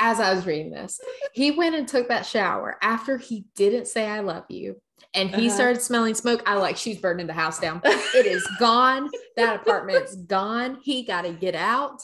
as 0.00 0.20
I 0.20 0.34
was 0.34 0.46
reading 0.46 0.70
this. 0.70 1.00
He 1.32 1.52
went 1.52 1.74
and 1.74 1.86
took 1.86 2.08
that 2.08 2.26
shower 2.26 2.76
after 2.82 3.16
he 3.16 3.46
didn't 3.54 3.86
say 3.86 4.06
I 4.06 4.20
love 4.20 4.44
you. 4.48 4.76
And 5.14 5.30
he 5.30 5.46
Uh-huh. 5.46 5.54
started 5.56 5.82
smelling 5.82 6.14
smoke. 6.14 6.42
I 6.46 6.54
like 6.56 6.76
she's 6.76 6.98
burning 6.98 7.26
the 7.26 7.32
house 7.32 7.58
down. 7.60 7.80
It 8.14 8.26
is 8.26 8.46
gone. 8.58 9.10
That 9.36 9.56
apartment's 9.62 10.16
gone. 10.16 10.78
He 10.82 11.04
got 11.04 11.22
to 11.22 11.32
get 11.32 11.54
out. 11.54 12.02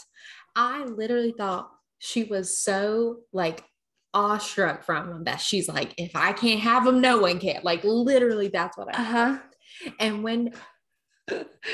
I 0.56 0.84
literally 0.84 1.32
thought 1.36 1.70
she 1.98 2.24
was 2.24 2.58
so 2.60 3.20
like 3.32 3.62
awestruck 4.14 4.82
from 4.84 5.10
him 5.10 5.24
that 5.24 5.40
she's 5.40 5.68
like, 5.68 5.92
if 5.98 6.16
I 6.16 6.32
can't 6.32 6.60
have 6.60 6.86
him, 6.86 7.00
no 7.00 7.18
one 7.18 7.38
can. 7.38 7.60
Like 7.62 7.84
literally, 7.84 8.48
that's 8.48 8.76
what 8.78 8.88
I. 8.94 9.00
uh-huh. 9.02 9.38
And 10.00 10.22
when 10.24 10.52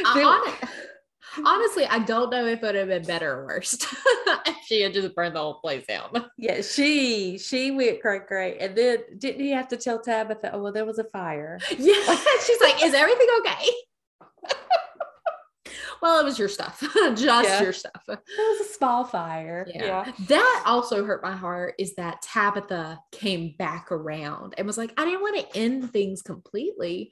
I, 0.04 0.56
honestly, 1.44 1.86
I 1.86 2.00
don't 2.00 2.30
know 2.30 2.46
if 2.46 2.62
it 2.62 2.66
would 2.66 2.74
have 2.74 2.88
been 2.88 3.04
better 3.04 3.40
or 3.40 3.46
worse 3.46 3.74
if 4.46 4.56
she 4.66 4.82
had 4.82 4.92
just 4.92 5.14
burned 5.14 5.36
the 5.36 5.40
whole 5.40 5.60
place 5.60 5.86
down. 5.86 6.26
yeah, 6.38 6.60
she 6.62 7.38
she 7.38 7.70
went 7.70 8.00
cray 8.00 8.20
cray. 8.20 8.58
And 8.58 8.76
then 8.76 8.98
didn't 9.18 9.40
he 9.40 9.50
have 9.50 9.68
to 9.68 9.76
tell 9.76 10.00
Tabitha, 10.00 10.52
oh 10.54 10.62
well, 10.62 10.72
there 10.72 10.84
was 10.84 10.98
a 10.98 11.04
fire? 11.04 11.58
Yeah, 11.70 12.16
she's 12.46 12.60
like, 12.60 12.82
"Is 12.82 12.94
everything 12.94 13.28
okay?" 13.40 13.68
well, 16.02 16.20
it 16.20 16.24
was 16.24 16.38
your 16.38 16.48
stuff, 16.48 16.80
just 17.14 17.48
Yeah. 17.48 17.62
your 17.62 17.72
stuff. 17.72 18.02
It 18.08 18.18
was 18.36 18.66
a 18.68 18.72
small 18.74 19.04
fire. 19.04 19.66
Yeah. 19.72 20.12
That 20.28 20.62
also 20.66 21.04
hurt 21.04 21.22
my 21.22 21.34
heart 21.34 21.74
is 21.78 21.94
that 21.94 22.20
Tabitha 22.20 22.98
came 23.10 23.54
back 23.58 23.90
around 23.90 24.54
and 24.58 24.66
was 24.66 24.76
like, 24.76 24.92
I 24.98 25.04
didn't 25.06 25.22
want 25.22 25.50
to 25.50 25.58
end 25.58 25.90
things 25.92 26.20
completely. 26.20 27.10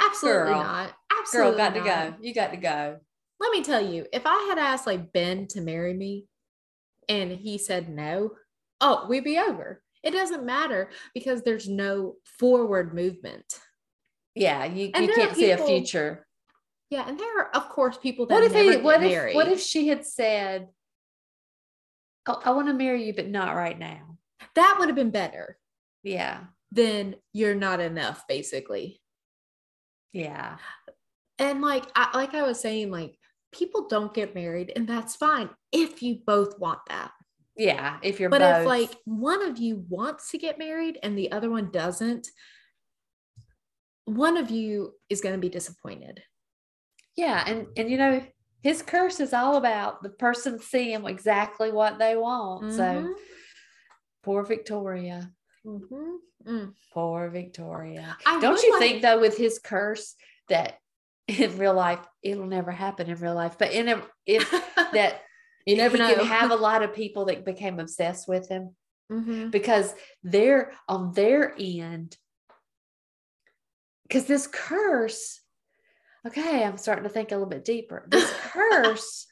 Absolutely 0.00 0.52
Girl. 0.52 0.62
not. 0.62 0.92
Girl, 1.32 1.48
Absolutely 1.48 1.58
got 1.58 1.74
to 1.74 1.78
not. 1.80 2.18
go. 2.18 2.24
You 2.26 2.34
got 2.34 2.50
to 2.52 2.56
go. 2.56 2.98
Let 3.40 3.52
me 3.52 3.62
tell 3.62 3.84
you, 3.84 4.06
if 4.12 4.22
I 4.26 4.46
had 4.48 4.58
asked 4.58 4.86
like 4.86 5.12
Ben 5.12 5.46
to 5.48 5.60
marry 5.60 5.94
me 5.94 6.26
and 7.08 7.30
he 7.30 7.58
said 7.58 7.88
no, 7.88 8.32
oh, 8.80 9.06
we'd 9.08 9.24
be 9.24 9.38
over. 9.38 9.82
It 10.02 10.10
doesn't 10.12 10.44
matter 10.44 10.90
because 11.14 11.42
there's 11.42 11.68
no 11.68 12.14
forward 12.38 12.94
movement. 12.94 13.44
Yeah, 14.34 14.64
you, 14.64 14.90
And 14.94 15.06
you 15.06 15.12
can't 15.14 15.36
see 15.36 15.50
a 15.50 15.58
future. 15.58 16.26
Yeah, 16.90 17.06
and 17.06 17.18
there 17.18 17.38
are 17.40 17.50
of 17.54 17.68
course 17.68 17.98
people 17.98 18.26
that 18.26 18.34
What 18.34 18.44
if 18.44 18.52
never 18.52 18.64
he 18.64 18.76
get 18.76 18.84
what 18.84 19.02
if 19.02 19.10
married. 19.10 19.34
what 19.34 19.48
if 19.48 19.60
she 19.60 19.88
had 19.88 20.06
said, 20.06 20.68
oh, 22.26 22.40
I 22.44 22.50
want 22.52 22.68
to 22.68 22.74
marry 22.74 23.04
you, 23.04 23.12
but 23.14 23.28
not 23.28 23.54
right 23.54 23.78
now? 23.78 24.16
that 24.54 24.76
would 24.78 24.88
have 24.88 24.96
been 24.96 25.10
better 25.10 25.58
Yeah. 26.02 26.40
Then 26.72 27.14
you're 27.32 27.54
not 27.54 27.80
enough, 27.80 28.26
basically. 28.28 29.00
Yeah. 30.12 30.56
And 31.38 31.60
like 31.62 31.84
I 31.94 32.16
like 32.16 32.34
I 32.34 32.42
was 32.42 32.60
saying, 32.60 32.90
like 32.90 33.18
people 33.52 33.88
don't 33.88 34.12
get 34.14 34.34
married, 34.34 34.72
and 34.74 34.86
that's 34.88 35.16
fine 35.16 35.50
if 35.72 36.02
you 36.02 36.18
both 36.26 36.58
want 36.58 36.80
that. 36.88 37.12
Yeah. 37.56 37.98
If 38.02 38.20
you're 38.20 38.30
But 38.30 38.40
both 38.40 38.60
if 38.62 38.66
like 38.66 38.90
one 39.04 39.42
of 39.42 39.58
you 39.58 39.84
wants 39.88 40.30
to 40.30 40.38
get 40.38 40.58
married 40.58 40.98
and 41.02 41.18
the 41.18 41.32
other 41.32 41.50
one 41.50 41.70
doesn't, 41.72 42.28
one 44.04 44.36
of 44.36 44.50
you 44.50 44.94
is 45.10 45.20
going 45.20 45.34
to 45.34 45.40
be 45.40 45.48
disappointed. 45.48 46.22
Yeah, 47.16 47.42
and 47.46 47.66
and 47.76 47.90
you 47.90 47.98
know, 47.98 48.22
his 48.62 48.82
curse 48.82 49.20
is 49.20 49.32
all 49.32 49.56
about 49.56 50.02
the 50.02 50.10
person 50.10 50.58
seeing 50.60 51.04
exactly 51.06 51.72
what 51.72 51.98
they 51.98 52.16
want. 52.16 52.72
So 52.74 52.82
Mhm, 52.82 53.14
poor 54.22 54.44
Victoria. 54.44 55.32
mhm, 55.64 56.16
mm. 56.46 56.74
Poor 56.92 57.28
Victoria. 57.30 58.16
I 58.24 58.40
Don't 58.40 58.62
you 58.62 58.72
like- 58.72 58.80
think 58.80 59.02
though 59.02 59.20
with 59.20 59.36
his 59.36 59.58
curse 59.58 60.14
that 60.48 60.78
in 61.28 61.58
real 61.58 61.74
life 61.74 62.00
it'll 62.22 62.46
never 62.46 62.72
happen 62.72 63.08
in 63.08 63.18
real 63.20 63.34
life, 63.34 63.56
but 63.58 63.70
in 63.72 63.88
a 63.88 64.02
if 64.26 64.50
that 64.92 65.22
you 65.66 65.76
never 65.76 65.96
know. 65.98 66.24
have 66.24 66.50
a 66.50 66.56
lot 66.68 66.82
of 66.82 66.94
people 66.94 67.26
that 67.26 67.44
became 67.44 67.78
obsessed 67.78 68.26
with 68.26 68.48
him 68.48 68.74
Mhm. 69.12 69.50
because 69.50 69.94
they're 70.22 70.72
on 70.88 71.12
their 71.12 71.54
end. 71.58 72.16
Because 74.02 74.24
this 74.26 74.46
curse, 74.46 75.40
okay, 76.26 76.64
I'm 76.64 76.78
starting 76.78 77.04
to 77.04 77.10
think 77.10 77.30
a 77.30 77.34
little 77.34 77.48
bit 77.48 77.64
deeper. 77.64 78.04
This 78.08 78.30
curse 78.52 79.26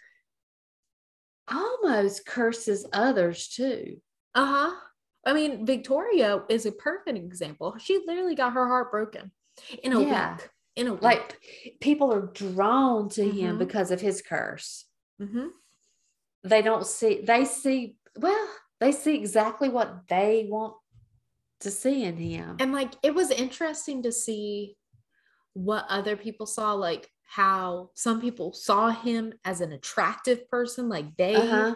almost 1.51 2.27
curses 2.27 2.87
others 2.93 3.49
too. 3.49 4.01
Uh 4.35 4.47
huh. 4.71 4.77
I 5.25 5.33
mean, 5.33 5.67
Victoria 5.67 6.43
is 6.49 6.67
a 6.67 6.73
perfect 6.73 7.17
example. 7.19 7.77
She 7.79 8.01
literally 8.07 8.35
got 8.35 8.53
her 8.53 8.67
heart 8.67 8.91
broken 8.91 9.33
in 9.83 9.93
a 9.93 10.01
Yeah. 10.03 10.37
week. 10.37 10.51
In 10.77 10.89
a 10.89 10.93
week. 10.93 11.03
Like 11.03 11.41
people 11.81 12.13
are 12.13 12.27
drawn 12.27 13.09
to 13.11 13.25
him 13.29 13.57
Mhm. 13.57 13.59
because 13.59 13.91
of 13.91 14.01
his 14.01 14.23
curse. 14.23 14.85
Mhm. 15.21 15.51
They 16.45 16.63
don't 16.63 16.87
see, 16.87 17.23
they 17.23 17.45
see, 17.47 17.97
well, 18.17 18.49
they 18.79 18.93
see 18.93 19.17
exactly 19.17 19.69
what 19.71 20.07
they 20.09 20.47
want 20.49 20.77
to 21.61 21.71
see 21.71 22.05
in 22.05 22.17
him. 22.19 22.57
and 22.61 22.73
like 22.73 22.93
it 23.03 23.15
was 23.15 23.31
interesting 23.31 24.03
to 24.03 24.13
see 24.13 24.77
what 25.55 25.87
other 25.89 26.15
people 26.17 26.45
saw, 26.45 26.75
like 26.75 27.11
how 27.25 27.91
some 27.95 28.21
people 28.21 28.53
saw 28.53 28.91
him 28.91 29.33
as 29.45 29.63
an 29.63 29.73
attractive 29.73 30.47
person, 30.51 30.89
like 30.91 31.17
they 31.17 31.35
Uh-huh. 31.35 31.75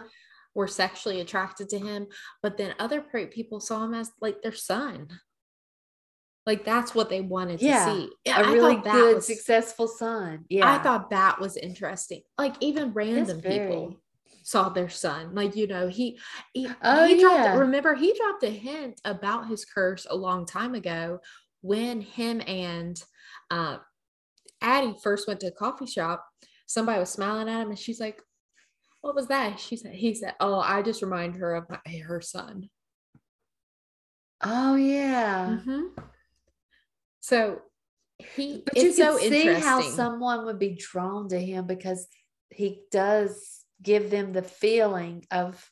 were 0.53 0.67
sexually 0.67 1.19
attracted 1.19 1.67
to 1.69 1.79
him, 1.79 2.07
but 2.43 2.57
then 2.57 2.75
other 2.77 3.01
people 3.01 3.59
saw 3.59 3.83
him 3.83 3.95
as 3.95 4.11
like 4.21 4.41
their 4.43 4.53
son. 4.53 5.19
Like 6.47 6.65
that's 6.65 6.95
what 6.95 7.09
they 7.09 7.21
wanted 7.21 7.61
Yeah, 7.61 7.85
to 7.85 7.91
see. 7.91 8.09
A 8.27 8.31
I 8.31 8.51
really 8.51 8.75
good, 8.77 9.15
was- 9.15 9.27
successful 9.27 9.87
son. 9.87 10.45
Yeah. 10.49 10.71
I 10.71 10.79
thought 10.81 11.11
that 11.11 11.39
was 11.39 11.55
interesting. 11.57 12.21
Like 12.37 12.55
even 12.61 12.93
random 12.93 13.39
very- 13.41 13.59
people 13.59 13.97
saw 14.43 14.69
their 14.69 14.89
son. 14.89 15.35
Like 15.35 15.55
you 15.55 15.67
know, 15.67 15.87
he 15.87 16.19
he, 16.53 16.67
Oh, 16.83 17.05
he 17.05 17.19
dropped. 17.21 17.35
yeah. 17.35 17.57
Remember, 17.57 17.93
he 17.93 18.13
dropped 18.17 18.43
a 18.43 18.49
hint 18.49 18.99
about 19.05 19.47
his 19.47 19.65
curse 19.65 20.07
a 20.09 20.15
long 20.15 20.45
time 20.47 20.73
ago 20.73 21.19
when 21.61 22.01
him 22.01 22.41
and 22.47 23.01
uh, 23.51 23.77
Addie 24.61 24.95
first 25.03 25.27
went 25.27 25.41
to 25.41 25.47
a 25.47 25.51
coffee 25.51 25.85
shop. 25.85 26.25
Somebody 26.65 26.99
was 26.99 27.09
smiling 27.11 27.49
at 27.49 27.61
him, 27.61 27.69
and 27.69 27.77
she's 27.77 27.99
like, 27.99 28.19
"What 29.01 29.13
was 29.13 29.27
that?" 29.27 29.59
She 29.59 29.75
said, 29.75 29.93
"He 29.93 30.15
said, 30.15 30.33
oh, 30.39 30.59
I 30.59 30.81
just 30.81 31.03
remind 31.03 31.35
her 31.35 31.53
of 31.53 31.69
my, 31.69 31.79
her 32.07 32.19
son." 32.21 32.69
Oh 34.43 34.75
yeah. 34.75 35.59
Mhm. 35.63 35.89
So 37.21 37.61
he, 38.35 38.61
But 38.65 38.75
you 38.77 38.83
can 38.83 38.93
so 38.93 39.17
see 39.17 39.25
interesting. 39.47 39.61
how 39.63 39.81
someone 39.81 40.45
would 40.45 40.59
be 40.59 40.75
drawn 40.75 41.29
to 41.29 41.39
him 41.39 41.65
because 41.65 42.07
he 42.49 42.81
does 42.91 43.63
give 43.81 44.11
them 44.11 44.33
the 44.33 44.43
feeling 44.43 45.25
of 45.31 45.67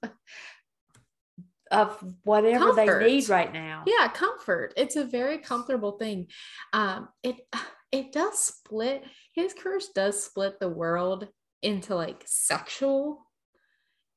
of 1.72 2.04
whatever 2.24 2.74
Comfort. 2.74 3.00
they 3.00 3.08
need 3.12 3.30
right 3.30 3.54
now. 3.54 3.84
yeah 3.86 4.08
comfort 4.08 4.74
it's 4.76 4.96
a 4.96 5.04
very 5.04 5.38
comfortable 5.38 5.92
thing 6.00 6.26
um 6.74 7.08
it 7.22 7.36
it 7.92 8.12
does 8.12 8.40
split 8.40 9.04
his 9.36 9.54
curse 9.54 9.90
does 9.90 10.24
split 10.24 10.60
the 10.60 10.70
world 10.70 11.28
into 11.62 11.94
like 11.94 12.24
sexual 12.26 13.24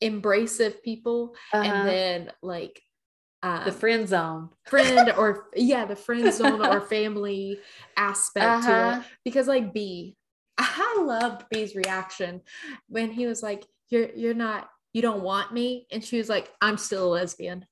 embracive 0.03 0.83
people 0.83 1.35
Uh-huh. 1.53 1.63
and 1.63 1.89
then 1.89 2.33
like 2.43 2.81
um, 3.43 3.65
the 3.65 3.73
friend 3.73 4.09
zone. 4.09 4.51
friend 4.69 5.13
or 5.17 5.47
yeah 5.57 5.85
the 5.85 5.97
friend 5.97 6.33
zone 6.33 6.65
or 6.65 6.81
family 6.97 7.59
aspect 7.97 8.67
Uh-huh. 8.67 9.01
it 9.01 9.07
because 9.25 9.47
like 9.49 9.73
bea 9.75 10.17
i 10.59 10.97
loved 11.01 11.45
bea's 11.51 11.75
reaction 11.75 12.41
when 12.89 13.11
he 13.11 13.27
was 13.27 13.43
like 13.43 13.65
you're 13.89 14.11
you're 14.15 14.35
not 14.35 14.69
you 14.93 15.03
don't 15.03 15.23
want 15.23 15.53
me 15.53 15.87
and 15.91 16.05
she 16.05 16.19
was 16.19 16.29
like 16.29 16.53
i'm 16.61 16.77
still 16.79 17.09
a 17.09 17.13
lesbian 17.19 17.67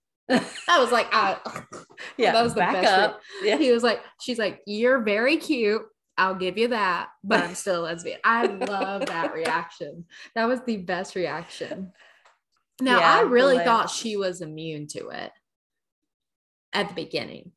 I 0.69 0.79
was 0.79 0.93
like 0.93 1.09
uh, 1.13 1.37
yeah, 2.17 2.31
that 2.31 2.43
was 2.45 2.55
the 2.55 2.61
best 2.61 2.87
up. 2.93 3.21
Yeah. 3.43 3.57
he 3.57 3.73
was 3.73 3.83
like, 3.83 4.01
she's 4.21 4.39
like, 4.39 4.61
you're 4.65 5.01
very 5.03 5.37
cute. 5.39 5.83
I'll 6.17 6.37
give 6.37 6.57
you 6.57 6.69
that, 6.69 7.09
but 7.25 7.43
I'm 7.43 7.57
still 7.57 7.81
a 7.81 7.83
lesbian. 7.83 8.21
I 8.23 8.47
love 8.47 9.07
that 9.07 9.35
reaction. 9.35 10.05
That 10.37 10.45
was 10.47 10.61
the 10.65 10.77
best 10.77 11.17
reaction. 11.17 11.91
Now, 12.81 13.01
Yeah, 13.01 13.13
I 13.13 13.21
really 13.23 13.59
thought 13.59 13.91
she 13.91 14.17
was 14.17 14.41
immune 14.41 14.87
to 14.89 15.09
it 15.09 15.33
at 16.73 16.89
the 16.89 16.95
beginning. 16.95 17.53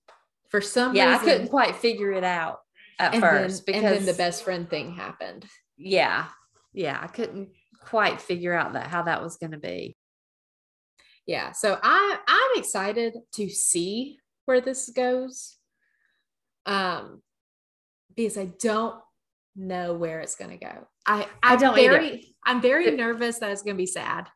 For 0.49 0.61
some 0.61 0.95
yeah, 0.95 1.17
I 1.19 1.23
couldn't 1.23 1.47
quite 1.47 1.75
figure 1.75 2.11
it 2.11 2.23
out 2.23 2.59
at 2.99 3.15
first 3.15 3.65
then, 3.65 3.75
because 3.75 3.83
and 3.83 3.95
then 3.99 4.05
the 4.05 4.13
best 4.13 4.43
friend 4.43 4.69
thing 4.69 4.93
happened. 4.93 5.45
yeah, 5.77 6.25
yeah, 6.73 6.99
I 7.01 7.07
couldn't 7.07 7.49
quite 7.79 8.21
figure 8.21 8.53
out 8.53 8.73
that 8.73 8.87
how 8.87 9.03
that 9.03 9.21
was 9.23 9.37
going 9.37 9.51
to 9.51 9.57
be. 9.57 9.97
Yeah, 11.25 11.51
so 11.53 11.79
I 11.81 12.17
I'm 12.27 12.59
excited 12.59 13.15
to 13.33 13.49
see 13.49 14.19
where 14.45 14.61
this 14.61 14.89
goes. 14.89 15.57
Um 16.65 17.21
because 18.15 18.37
I 18.37 18.45
don't 18.61 18.95
know 19.55 19.93
where 19.93 20.19
it's 20.19 20.35
going 20.35 20.51
to 20.51 20.57
go. 20.57 20.87
I 21.05 21.27
I 21.41 21.53
I'm 21.53 21.59
don't 21.59 21.77
either. 21.77 21.91
very 21.91 22.35
I'm 22.45 22.61
very 22.61 22.91
nervous 22.91 23.39
that 23.39 23.51
it's 23.51 23.63
going 23.63 23.75
to 23.75 23.81
be 23.81 23.85
sad. 23.87 24.27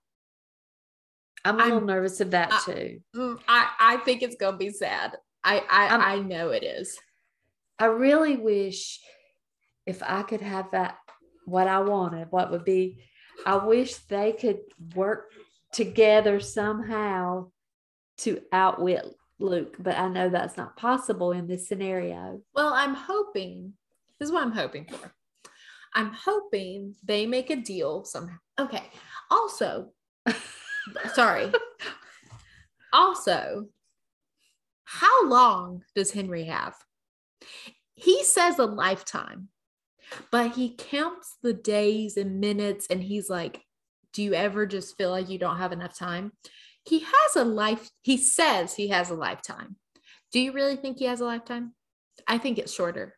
I'm 1.50 1.60
a 1.60 1.64
I'm- 1.64 1.72
little 1.74 1.88
nervous 1.88 2.20
of 2.22 2.32
that 2.32 2.52
I- 2.52 2.62
too. 2.66 3.00
Mm, 3.16 3.40
I 3.48 3.70
I 3.80 3.98
think 3.98 4.22
it's 4.22 4.36
going 4.36 4.54
to 4.54 4.58
be 4.58 4.72
sad. 4.72 5.16
I 5.44 5.60
I 5.70 5.88
I'm- 5.88 6.02
I 6.02 6.20
know 6.20 6.50
it 6.50 6.64
is. 6.64 6.98
I 7.80 7.86
really 7.86 8.38
wish 8.38 9.00
if 9.86 10.02
I 10.04 10.24
could 10.24 10.42
have 10.42 10.72
that 10.72 10.98
what 11.46 11.68
I 11.68 11.80
wanted, 11.80 12.28
what 12.32 12.52
would 12.52 12.66
be 12.66 13.04
I 13.46 13.56
wish 13.58 13.96
they 13.96 14.34
could 14.34 14.60
work 14.96 15.32
together 15.72 16.40
somehow 16.40 17.52
to 18.20 18.42
outwit 18.52 19.06
Luc, 19.40 19.76
but 19.78 19.96
I 19.96 20.08
know 20.08 20.30
that's 20.30 20.58
not 20.58 20.76
possible 20.76 21.32
in 21.32 21.46
this 21.48 21.68
scenario. 21.68 22.42
Well, 22.56 22.74
I'm 22.74 22.96
hoping. 22.96 23.74
This 24.20 24.30
is 24.30 24.34
what 24.34 24.42
I'm 24.42 24.52
hoping 24.52 24.86
for. 24.86 25.14
I'm 25.94 26.12
hoping 26.12 26.96
they 27.04 27.28
make 27.28 27.52
a 27.52 27.56
deal 27.56 28.04
somehow. 28.06 28.38
Okay. 28.60 28.84
Also, 29.30 29.92
sorry. 31.14 31.52
Also, 32.94 33.68
how 34.86 35.28
long 35.28 35.84
does 35.96 36.12
Henry 36.12 36.46
have? 36.46 36.76
He 37.96 38.24
says 38.24 38.58
a 38.58 38.66
lifetime, 38.66 39.50
but 40.32 40.52
he 40.52 40.76
counts 40.76 41.38
the 41.44 41.54
days 41.54 42.16
and 42.16 42.40
minutes 42.40 42.88
and 42.90 43.04
he's 43.04 43.30
like, 43.30 43.62
Do 44.14 44.24
you 44.24 44.34
ever 44.34 44.66
just 44.66 44.98
feel 44.98 45.10
like 45.10 45.30
you 45.30 45.38
don't 45.38 45.58
have 45.58 45.74
enough 45.74 45.98
time? 45.98 46.32
He 46.86 47.00
has 47.00 47.36
a 47.36 47.44
life, 47.44 47.90
he 48.02 48.18
says 48.18 48.74
he 48.76 48.88
has 48.90 49.10
a 49.10 49.16
lifetime. 49.16 49.76
Do 50.32 50.40
you 50.40 50.54
really 50.54 50.78
think 50.78 51.00
he 51.00 51.06
has 51.06 51.20
a 51.20 51.26
lifetime? 51.26 51.74
I 52.26 52.38
think 52.38 52.58
it's 52.58 52.74
shorter. 52.74 53.17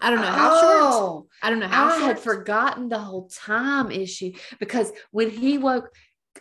I 0.00 0.10
don't 0.10 0.20
know 0.20 0.26
how 0.26 0.60
short. 0.60 0.76
Oh, 0.82 1.26
I 1.42 1.50
don't 1.50 1.58
know 1.58 1.68
how 1.68 1.86
I 1.86 1.98
short. 1.98 2.02
had 2.02 2.20
forgotten 2.20 2.88
the 2.88 2.98
whole 2.98 3.28
time 3.28 3.90
issue 3.90 4.32
because 4.60 4.92
when 5.10 5.30
he 5.30 5.58
woke 5.58 5.88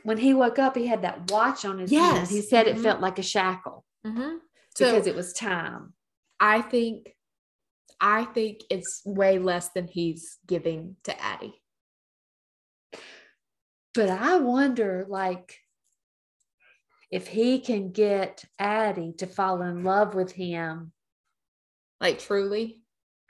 when 0.04 0.18
he 0.18 0.34
woke 0.34 0.60
up, 0.60 0.76
he 0.76 0.86
had 0.88 1.04
that 1.04 1.32
watch 1.32 1.64
on 1.64 1.80
his 1.80 1.90
hand. 1.90 2.28
He 2.28 2.42
said 2.42 2.68
it 2.68 2.76
Mhm. 2.76 2.84
felt 2.84 3.00
like 3.00 3.18
a 3.18 3.24
shackle 3.24 3.86
Mhm. 4.06 4.40
So 4.76 4.86
because 4.92 5.08
it 5.08 5.16
was 5.16 5.32
time. 5.32 5.94
I 6.40 6.62
think, 6.62 7.16
I 8.02 8.26
think 8.26 8.62
it's 8.70 9.02
way 9.06 9.40
less 9.40 9.70
than 9.70 9.88
he's 9.88 10.38
giving 10.46 10.98
to 11.04 11.20
Addie. 11.22 11.64
But 13.94 14.10
I 14.10 14.36
wonder, 14.38 15.06
like, 15.08 15.58
if 17.10 17.28
he 17.28 17.60
can 17.62 17.92
get 17.94 18.44
Addie 18.60 19.14
to 19.20 19.28
fall 19.28 19.62
in 19.62 19.84
love 19.86 20.14
with 20.14 20.34
him, 20.34 20.92
Like 22.02 22.20
truly. 22.20 22.85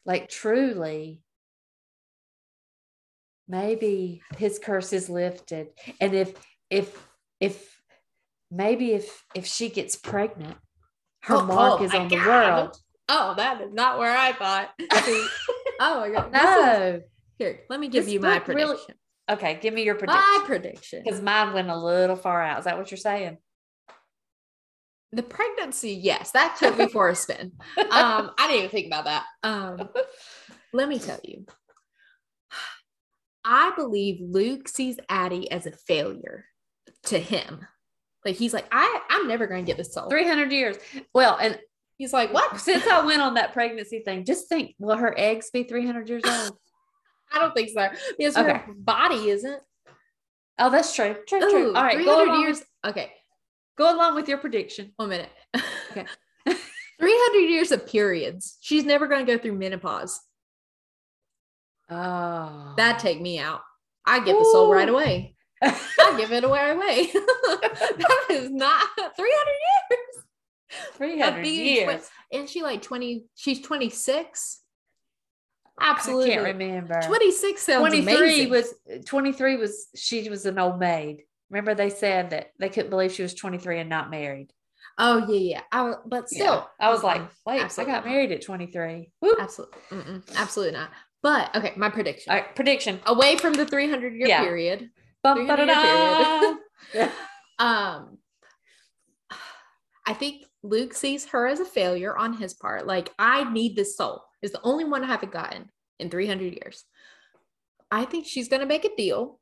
Like 0.06 0.30
truly, 0.30 1.22
maybe 3.48 4.22
his 4.38 4.60
curse 4.60 4.94
is 4.94 5.10
lifted. 5.10 5.68
And 6.00 6.14
if, 6.14 6.34
if, 6.70 7.08
if, 7.40 7.80
maybe 8.52 8.94
if, 8.94 9.24
if 9.34 9.46
she 9.46 9.70
gets 9.70 9.96
pregnant, 9.96 10.58
her 11.24 11.36
Oh, 11.36 11.46
mark 11.46 11.82
oh 11.82 11.84
is 11.84 11.94
on 11.94 12.08
the 12.08 12.18
God. 12.18 12.26
world. 12.28 12.78
Oh, 13.10 13.34
that 13.38 13.62
is 13.62 13.74
not 13.74 14.00
where 14.00 14.16
I 14.16 14.32
thought. 14.34 14.70
Oh 15.78 16.00
my 16.00 16.10
god. 16.10 16.28
Is- 16.28 16.32
No. 16.34 17.02
here, 17.38 17.60
let 17.70 17.82
me 17.82 17.90
give 17.90 18.06
This 18.06 18.14
you 18.14 18.22
my 18.22 18.40
book 18.40 18.48
really- 18.48 18.66
prediction. 18.76 18.96
Okay, 19.30 19.60
give 19.62 19.74
me 19.74 19.84
your 19.84 19.96
prediction. 19.96 20.22
my 20.22 20.44
prediction. 20.46 21.02
Because 21.04 21.20
mine 21.22 21.52
went 21.52 21.70
a 21.70 21.76
little 21.76 22.16
far 22.16 22.42
out. 22.42 22.60
Is 22.60 22.66
that 22.66 22.78
what 22.78 22.92
you're 22.92 22.98
saying? 22.98 23.38
The 25.12 25.24
pregnancy, 25.24 25.92
yes, 25.92 26.32
that 26.32 26.58
took 26.60 26.78
me 26.78 26.88
for 26.88 27.10
a 27.10 27.16
spin. 27.16 27.54
Um, 27.78 28.32
I 28.38 28.48
didn't 28.48 28.58
even 28.58 28.70
think 28.70 28.88
about 28.88 29.06
that. 29.06 29.24
Um, 29.44 29.90
let 30.74 30.90
me 30.90 31.00
tell 31.00 31.20
you. 31.24 31.46
I 33.44 33.72
believe 33.76 34.20
Luc 34.22 34.68
sees 34.68 34.98
Addie 35.08 35.50
as 35.52 35.68
a 35.68 35.72
failure 35.72 36.46
to 37.04 37.20
him. 37.20 37.66
Like 38.26 38.36
he's 38.36 38.54
like, 38.54 38.66
I, 38.72 39.02
I'm 39.10 39.28
never 39.28 39.46
gonna 39.48 39.64
get 39.64 39.78
this 39.78 39.94
soul. 39.94 40.10
300 40.10 40.52
years. 40.52 40.78
Well, 41.14 41.38
and 41.40 41.60
He's 41.98 42.14
like, 42.14 42.34
what? 42.34 42.60
since 42.60 42.86
I 42.88 43.06
went 43.06 43.22
on 43.22 43.36
that 43.36 43.54
pregnancy 43.54 44.00
thing, 44.00 44.26
just 44.26 44.50
think, 44.50 44.76
will 44.80 44.98
her 44.98 45.14
eggs 45.18 45.50
be 45.52 45.64
300 45.64 46.10
years 46.10 46.24
old? 46.26 46.58
I 47.34 47.40
don't 47.40 47.54
think 47.54 47.70
so. 47.70 47.88
Because 48.18 48.38
Okay. 48.38 48.52
her 48.52 48.74
body 48.76 49.30
isn't. 49.30 49.62
Oh, 50.60 50.70
that's 50.70 50.96
true. 50.96 51.16
True, 51.28 51.40
true. 51.40 51.72
Ooh, 51.72 51.76
All 51.76 51.84
right, 51.84 51.96
300 51.96 52.40
years. 52.40 52.62
Okay, 52.86 53.12
go 53.78 53.96
along 53.96 54.16
with 54.16 54.28
your 54.28 54.38
prediction. 54.38 54.92
one 54.96 55.10
minute. 55.10 55.30
Okay. 55.92 56.06
300 57.00 57.40
years 57.50 57.72
of 57.72 57.86
periods. 57.88 58.58
She's 58.62 58.86
never 58.86 59.08
going 59.08 59.26
to 59.26 59.32
go 59.32 59.38
through 59.38 59.58
menopause. 59.58 60.20
Oh. 61.90 62.74
That'd 62.78 63.00
take 63.00 63.22
me 63.22 63.40
out. 63.40 63.62
I 64.06 64.20
get 64.20 64.38
the 64.38 64.50
soul 64.52 64.72
right 64.72 64.90
away. 64.90 65.36
I 65.62 66.16
give 66.18 66.32
it 66.32 66.44
away 66.44 66.72
away. 66.72 67.10
that 67.14 68.26
is 68.30 68.50
not 68.52 68.88
300 68.98 69.20
years. 69.20 70.26
300 70.94 71.42
being 71.42 71.84
twi- 71.86 71.94
years. 71.94 72.10
And 72.32 72.50
she 72.50 72.62
like 72.62 72.82
20, 72.82 73.26
she's 73.36 73.62
26. 73.62 74.62
I 75.80 75.90
Absolutely. 75.92 76.30
can't 76.30 76.44
remember. 76.44 77.02
26 77.06 77.62
sounds 77.62 77.80
23 77.80 78.16
amazing. 78.16 78.50
was 78.50 78.74
23 79.06 79.58
was 79.58 79.88
she 79.96 80.30
was 80.30 80.46
an 80.46 80.58
old 80.58 80.80
maid. 80.80 81.24
Remember 81.50 81.76
they 81.76 81.90
said 81.90 82.32
that 82.32 82.52
they 82.60 82.70
couldn't 82.70 82.90
believe 82.90 83.12
she 83.14 83.22
was 83.24 83.34
23 83.34 83.80
and 83.82 83.90
not 83.90 84.10
married. 84.10 84.52
oh, 84.98 85.26
yeah, 85.30 85.40
yeah. 85.58 85.62
I, 85.72 85.94
but 86.06 86.26
Yeah. 86.32 86.38
still, 86.46 86.70
I 86.80 86.90
was 86.90 87.04
like, 87.04 87.22
wait, 87.46 87.62
absolutely 87.62 87.94
I 87.94 87.96
got 87.98 88.06
not. 88.06 88.12
married 88.12 88.32
at 88.32 88.42
23. 88.42 89.12
Whoop. 89.20 89.38
Absolutely. 89.40 89.78
Mm-mm. 89.92 90.36
Absolutely 90.36 90.74
not. 90.78 90.90
But 91.22 91.56
okay, 91.56 91.74
my 91.76 91.90
prediction. 91.90 92.32
All 92.32 92.38
right, 92.38 92.56
prediction. 92.56 93.00
Away 93.06 93.36
from 93.38 93.54
the 93.54 93.66
300 93.66 94.14
year 94.14 94.28
Yeah. 94.28 94.42
period. 94.44 94.90
Bum, 95.24 95.38
300 95.38 95.66
year 95.68 96.16
ba-da-da. 96.94 97.08
Um, 97.60 98.18
I 100.08 100.14
think 100.14 100.44
Luc 100.62 100.94
sees 100.94 101.26
her 101.28 101.48
as 101.48 101.60
a 101.60 101.66
failure 101.66 102.16
on 102.16 102.34
his 102.38 102.54
part. 102.54 102.86
Like, 102.86 103.12
I 103.18 103.50
need 103.52 103.76
this 103.76 103.98
soul. 103.98 104.24
Is 104.42 104.52
the 104.52 104.62
only 104.62 104.84
one 104.86 105.04
I 105.04 105.08
haven't 105.08 105.32
gotten 105.32 105.70
in 106.00 106.10
300 106.10 106.54
years. 106.54 106.84
I 107.90 108.06
think 108.06 108.26
she's 108.28 108.50
going 108.50 108.60
to 108.60 108.66
make 108.68 108.86
a 108.86 108.96
deal 108.96 109.40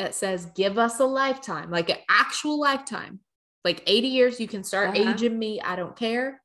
that 0.00 0.14
says, 0.14 0.46
give 0.54 0.78
us 0.78 0.98
a 0.98 1.04
lifetime, 1.04 1.70
like 1.70 1.90
an 1.90 1.98
actual 2.08 2.58
lifetime. 2.58 3.20
Like 3.64 3.82
80 3.86 4.08
years, 4.08 4.40
you 4.40 4.48
can 4.48 4.64
start 4.64 4.96
uh-huh. 4.96 5.10
aging 5.10 5.38
me. 5.38 5.60
I 5.60 5.76
don't 5.76 5.94
care. 5.94 6.40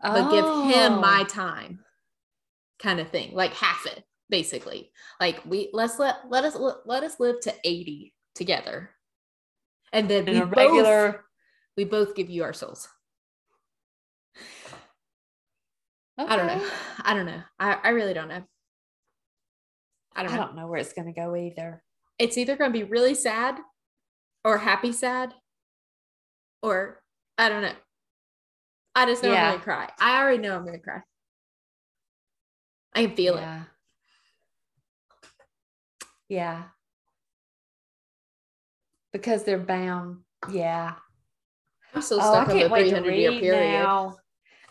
But 0.00 0.30
give 0.30 0.44
him 0.44 1.00
my 1.00 1.22
oh. 1.22 1.24
time, 1.24 1.80
kind 2.80 3.00
of 3.00 3.08
thing, 3.08 3.34
like 3.34 3.52
half 3.54 3.86
it, 3.86 4.04
basically. 4.30 4.90
Like 5.20 5.44
we 5.44 5.70
let's 5.72 5.98
let 5.98 6.16
let 6.28 6.44
us 6.44 6.56
let 6.86 7.04
us 7.04 7.20
live 7.20 7.40
to 7.42 7.54
80 7.64 8.12
together. 8.34 8.90
And 9.92 10.08
then 10.08 10.24
we 10.24 10.40
regular 10.40 11.12
both, 11.12 11.20
we 11.76 11.84
both 11.84 12.14
give 12.16 12.30
you 12.30 12.42
our 12.44 12.52
souls. 12.52 12.88
Okay. 16.20 16.32
I 16.32 16.36
don't 16.36 16.46
know. 16.46 16.66
I 17.04 17.14
don't 17.14 17.26
know. 17.26 17.42
I, 17.58 17.78
I 17.84 17.88
really 17.90 18.14
don't 18.14 18.28
know. 18.28 18.42
I 20.14 20.22
don't 20.22 20.32
know. 20.32 20.42
I 20.42 20.44
don't 20.44 20.56
know 20.56 20.66
where 20.66 20.80
it's 20.80 20.92
going 20.92 21.12
to 21.12 21.20
go 21.20 21.34
either. 21.36 21.82
It's 22.22 22.38
either 22.38 22.54
going 22.56 22.72
to 22.72 22.78
be 22.78 22.84
really 22.84 23.16
sad 23.16 23.58
or 24.44 24.58
happy 24.58 24.92
sad 24.92 25.34
or 26.62 27.02
I 27.36 27.48
don't 27.48 27.62
know. 27.62 27.72
I 28.94 29.06
just 29.06 29.24
know 29.24 29.32
yeah. 29.32 29.46
I'm 29.46 29.50
going 29.50 29.58
to 29.58 29.64
cry. 29.64 29.90
I 29.98 30.22
already 30.22 30.38
know 30.38 30.54
I'm 30.54 30.62
going 30.62 30.78
to 30.78 30.84
cry. 30.84 31.00
I 32.94 33.06
can 33.06 33.16
feel 33.16 33.34
yeah. 33.34 33.62
it. 33.62 33.66
Yeah. 36.28 36.62
Because 39.12 39.42
they're 39.42 39.58
bound. 39.58 40.18
Yeah. 40.48 40.92
I'm 41.92 42.02
still 42.02 42.20
oh, 42.22 42.32
stuck 42.32 42.50
oh, 42.50 42.52
on 42.52 42.58
the 42.60 42.68
300 42.68 43.14
year 43.16 43.32
period. 43.32 43.82
Now. 43.82 44.14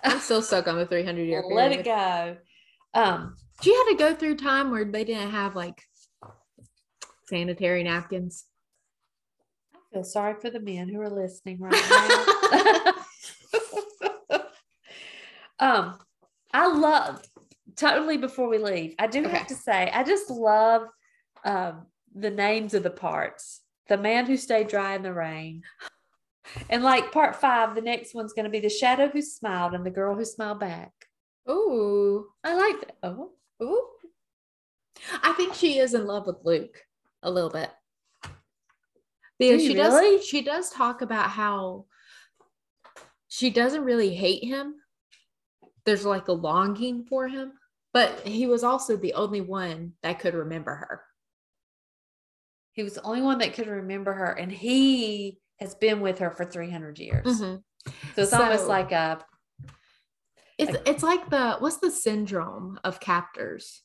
I'm 0.06 0.20
still 0.20 0.41
stuck 0.41 0.70
on 0.70 0.78
the 0.78 0.86
300 0.86 1.22
year 1.24 1.41
period. 1.41 1.56
Let 1.58 1.74
it 1.74 1.84
go. 1.84 2.38
Um, 2.93 3.36
do 3.62 3.70
you 3.70 3.78
have 3.78 3.97
to 3.97 4.02
go 4.02 4.16
through 4.16 4.38
time 4.38 4.72
where 4.72 4.86
they 4.86 5.04
didn't 5.04 5.32
have 5.32 5.54
like 5.54 5.82
sanitary 7.32 7.84
napkins? 7.84 8.45
I 9.73 9.79
feel 9.93 10.03
sorry 10.03 10.36
for 10.39 10.49
the 10.49 10.59
men 10.59 10.89
who 10.89 10.99
are 10.99 11.09
listening 11.09 11.59
right 11.59 12.93
now. 14.29 14.39
um, 15.59 15.97
I 16.53 16.67
love 16.67 17.23
totally 17.77 18.17
before 18.17 18.49
we 18.49 18.57
leave. 18.57 18.95
I 18.99 19.07
do 19.07 19.21
okay. 19.21 19.29
have 19.29 19.47
to 19.47 19.55
say, 19.55 19.89
I 19.93 20.03
just 20.03 20.29
love 20.29 20.84
um, 21.45 21.88
the 22.13 22.29
names 22.29 22.73
of 22.73 22.84
the 22.84 22.89
parts. 22.89 23.61
The 23.88 23.97
man 23.97 24.25
who 24.25 24.36
stayed 24.38 24.67
dry 24.67 24.95
in 24.95 25.03
the 25.03 25.13
rain. 25.13 25.61
And 26.69 26.84
like 26.84 27.13
part 27.13 27.38
five, 27.38 27.75
the 27.75 27.82
next 27.82 28.13
one's 28.13 28.34
going 28.34 28.43
to 28.45 28.51
be 28.51 28.59
the 28.59 28.69
shadow 28.69 29.07
who 29.07 29.21
smiled 29.21 29.73
and 29.73 29.86
the 29.86 29.91
girl 29.91 30.15
who 30.15 30.25
smiled 30.25 30.59
back. 30.59 30.91
Ooh, 31.49 32.27
I 32.43 32.55
like 32.55 32.82
that. 32.82 32.97
Oh, 33.03 33.32
ooh. 33.63 33.88
I 35.23 35.34
think 35.34 35.53
she 35.53 35.79
is 35.79 35.93
in 35.93 36.05
love 36.05 36.27
with 36.27 36.38
Luc 36.43 36.77
a 37.24 37.32
little 37.32 37.49
bit. 37.49 37.69
Because 39.39 39.61
she 39.61 39.74
really? 39.74 40.17
does 40.17 40.26
she 40.26 40.41
does 40.41 40.69
talk 40.69 41.01
about 41.01 41.30
how 41.30 41.86
she 43.28 43.49
doesn't 43.49 43.84
really 43.84 44.13
hate 44.13 44.43
him. 44.43 44.76
There's 45.86 46.05
like 46.05 46.28
a 46.28 46.34
longing 46.34 47.05
for 47.05 47.28
him, 47.28 47.53
but 47.91 48.19
he 48.28 48.45
was 48.45 48.63
also 48.63 48.97
the 48.97 49.13
only 49.13 49.41
one 49.41 49.93
that 50.03 50.19
could 50.19 50.36
remember 50.36 50.76
her. 50.76 51.01
He 52.74 52.84
was 52.84 52.93
the 52.93 53.03
only 53.03 53.22
one 53.22 53.39
that 53.39 53.53
could 53.53 53.67
remember 53.67 54.13
her, 54.13 54.32
and 54.32 54.51
he 54.51 55.39
has 55.59 55.74
been 55.76 56.01
with 56.01 56.19
her 56.19 56.30
for 56.30 56.45
300 56.45 56.99
years. 56.99 57.26
Mm-hmm. 57.26 57.55
So 58.15 58.22
it's 58.22 58.32
so, 58.32 58.43
almost 58.43 58.67
like 58.67 58.91
a 58.91 59.26
it's 60.57 60.78
it's 60.86 61.03
like 61.03 61.30
the 61.30 61.55
what's 61.59 61.78
the 61.78 61.89
syndrome 61.89 62.80
of 62.84 62.99
captors? 62.99 63.82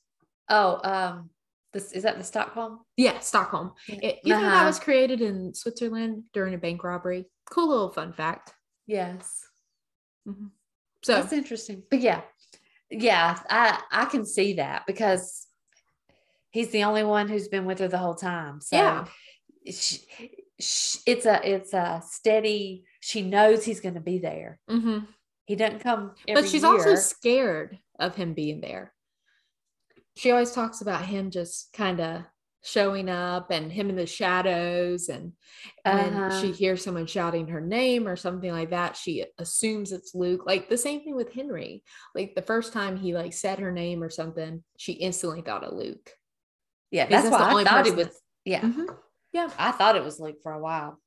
Oh, 0.49 0.81
um, 0.85 1.31
this 1.77 1.93
is 1.93 2.03
that 2.05 2.19
the 2.19 2.25
Stockholm? 2.25 2.81
Yeah, 2.97 3.19
Stockholm. 3.21 3.73
It, 3.87 4.21
you 4.25 4.35
uh-huh. 4.35 4.43
know 4.43 4.51
that 4.51 4.67
was 4.67 4.79
created 4.79 5.21
in 5.21 5.55
Switzerland 5.55 6.25
during 6.33 6.55
a 6.55 6.59
bank 6.59 6.83
robbery. 6.83 7.27
Cool 7.51 7.69
little 7.69 7.93
fun 7.93 8.13
fact. 8.13 8.53
Yes. 8.87 9.45
Mm-hmm. 10.27 10.47
So 11.03 11.15
that's 11.15 11.33
interesting. 11.33 11.83
But 11.91 12.01
yeah, 12.01 12.23
yeah, 12.91 13.39
I 13.51 13.81
I 13.93 14.05
can 14.07 14.25
see 14.25 14.55
that 14.55 14.87
because 14.87 15.47
he's 16.51 16.71
the 16.71 16.85
only 16.85 17.05
one 17.05 17.29
who's 17.29 17.49
been 17.49 17.67
with 17.67 17.79
her 17.81 17.89
the 17.89 17.99
whole 17.99 18.15
time. 18.15 18.61
So 18.61 18.77
yeah. 18.77 19.05
She, 19.71 19.99
she, 20.59 20.99
it's 21.07 21.27
a 21.27 21.41
it's 21.49 21.75
a 21.75 22.03
steady. 22.09 22.85
She 23.01 23.23
knows 23.23 23.65
he's 23.65 23.81
going 23.81 23.95
to 23.95 24.01
be 24.01 24.19
there. 24.19 24.59
Mm-hmm. 24.71 25.01
He 25.45 25.55
doesn't 25.55 25.81
come. 25.81 26.15
but 26.33 26.49
she's 26.49 26.63
year. 26.63 26.73
also 26.73 26.95
scared 26.97 27.79
of 28.01 28.17
him 28.17 28.33
being 28.33 28.61
there. 28.61 28.93
She 30.17 30.31
always 30.31 30.53
talks 30.53 30.81
about 30.81 31.05
him 31.05 31.31
just 31.31 31.73
kind 31.73 32.01
of 32.01 32.23
showing 32.67 33.09
up 33.09 33.53
and 33.53 33.71
him 33.71 33.89
in 33.91 33.97
the 33.97 34.07
shadows 34.07 35.09
and 35.09 35.33
when 35.85 36.15
uh-huh. 36.15 36.41
she 36.41 36.51
hears 36.51 36.83
someone 36.83 37.07
shouting 37.07 37.47
her 37.47 37.61
name 37.61 38.09
or 38.09 38.17
something 38.17 38.51
like 38.51 38.71
that 38.71 38.97
she 38.97 39.25
assumes 39.39 39.93
it's 39.93 40.17
luc. 40.17 40.45
Like 40.45 40.69
the 40.69 40.77
same 40.77 41.05
thing 41.05 41.15
with 41.15 41.33
henry. 41.33 41.85
Like 42.13 42.35
the 42.35 42.43
first 42.43 42.73
time 42.73 42.97
he 42.97 43.15
like 43.15 43.33
said 43.33 43.61
her 43.61 43.71
name 43.71 44.03
or 44.03 44.11
something 44.11 44.65
she 44.79 44.95
instantly 44.95 45.43
thought 45.43 45.63
of 45.63 45.75
luc. 45.75 46.11
Yeah 46.91 47.07
that's, 47.07 47.31
that's 47.31 47.41
why 47.41 47.61
i 47.61 47.65
thought 47.65 47.87
it 47.87 47.95
was. 47.95 48.09
Yeah. 48.45 48.63
Mm-hmm. 48.63 48.87
yeah. 49.33 49.51
I 49.59 49.71
thought 49.71 49.97
it 49.97 50.05
was 50.05 50.19
luc 50.19 50.43
for 50.43 50.53
a 50.53 50.61
while. 50.61 50.99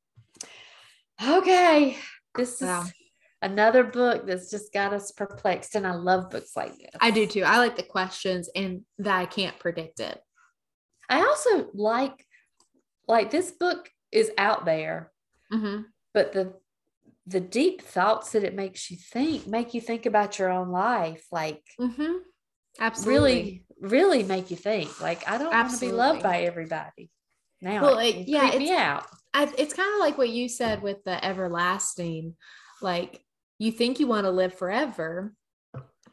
Okay. 1.22 1.98
This 2.36 2.62
wow. 2.62 2.84
is 2.84 2.94
another 3.42 3.84
book 3.84 4.26
that's 4.26 4.52
just 4.52 4.74
got 4.74 4.94
us 4.94 5.12
perplexed. 5.12 5.76
And 5.76 5.88
I 5.88 5.94
love 5.94 6.30
books 6.30 6.56
like 6.56 6.78
this. 6.78 6.90
I 7.00 7.12
do 7.12 7.26
too. 7.26 7.44
I 7.44 7.58
like 7.58 7.78
the 7.78 7.84
questions 7.84 8.50
and 8.56 8.82
that 9.00 9.18
I 9.18 9.26
can't 9.26 9.58
predict 9.60 10.00
it. 10.00 10.20
I 11.10 11.22
also 11.22 11.70
like, 11.74 12.26
like 13.08 13.32
this 13.32 13.52
book 13.52 13.90
is 14.12 14.32
out 14.38 14.66
there, 14.66 15.12
mm-hmm. 15.52 15.84
but 16.14 16.34
the 16.34 16.54
the 17.30 17.40
deep 17.40 17.82
thoughts 17.82 18.32
that 18.32 18.44
it 18.44 18.56
makes 18.56 18.90
you 18.90 18.98
think 18.98 19.46
make 19.46 19.76
you 19.76 19.82
think 19.82 20.08
about 20.08 20.40
your 20.40 20.50
own 20.50 20.70
life 20.70 21.28
like 21.32 21.62
mm-hmm. 21.80 22.14
absolutely 22.80 23.22
really 23.22 23.64
really 23.82 24.24
make 24.24 24.50
you 24.50 24.58
think 24.58 25.00
like 25.00 25.28
i 25.30 25.38
don't 25.38 25.54
want 25.54 25.72
to 25.72 25.80
be 25.80 25.92
loved 25.92 26.24
by 26.24 26.42
everybody 26.42 27.12
now 27.62 27.84
well, 27.84 28.00
it, 28.00 28.28
yeah 28.28 28.50
it's, 28.52 29.08
I, 29.32 29.54
it's 29.60 29.74
kind 29.76 29.94
of 29.94 30.00
like 30.00 30.18
what 30.18 30.30
you 30.30 30.50
said 30.50 30.82
with 30.82 31.04
the 31.04 31.24
everlasting 31.24 32.36
like 32.82 33.22
you 33.60 33.72
think 33.72 34.00
you 34.00 34.08
want 34.08 34.26
to 34.26 34.32
live 34.32 34.54
forever, 34.54 35.34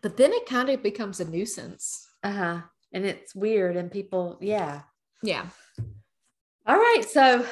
but 0.02 0.16
then 0.16 0.32
it 0.32 0.46
kind 0.46 0.68
of 0.68 0.82
becomes 0.82 1.20
a 1.20 1.24
nuisance. 1.24 2.06
Uh 2.22 2.32
huh. 2.32 2.60
And 2.92 3.06
it's 3.06 3.34
weird, 3.34 3.76
and 3.76 3.90
people, 3.90 4.38
yeah. 4.40 4.82
Yeah. 5.22 5.46
All 6.66 6.76
right. 6.76 7.02
So, 7.08 7.46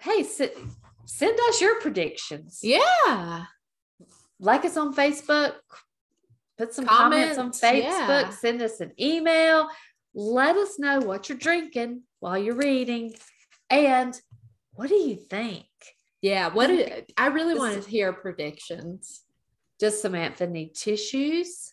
hey, 0.00 0.22
send 0.22 1.40
us 1.48 1.60
your 1.60 1.80
predictions. 1.80 2.60
Yeah. 2.62 3.44
Like 4.38 4.64
us 4.64 4.76
on 4.76 4.94
Facebook, 4.94 5.54
put 6.56 6.74
some 6.74 6.86
comments, 6.86 7.36
comments 7.36 7.64
on 7.64 7.70
Facebook, 7.70 7.82
yeah. 7.82 8.30
send 8.30 8.62
us 8.62 8.80
an 8.80 8.92
email. 8.98 9.68
Let 10.14 10.56
us 10.56 10.78
know 10.78 11.00
what 11.00 11.28
you're 11.28 11.38
drinking 11.38 12.02
while 12.20 12.38
you're 12.38 12.56
reading. 12.56 13.14
And 13.68 14.18
what 14.72 14.88
do 14.88 14.96
you 14.96 15.16
think? 15.16 15.66
Yeah, 16.22 16.48
what 16.52 16.66
did, 16.66 17.12
I 17.16 17.28
really 17.28 17.54
want 17.54 17.82
to 17.82 17.88
hear 17.88 18.12
predictions. 18.12 19.22
Does 19.80 20.00
Samantha 20.00 20.46
need 20.46 20.74
tissues? 20.74 21.72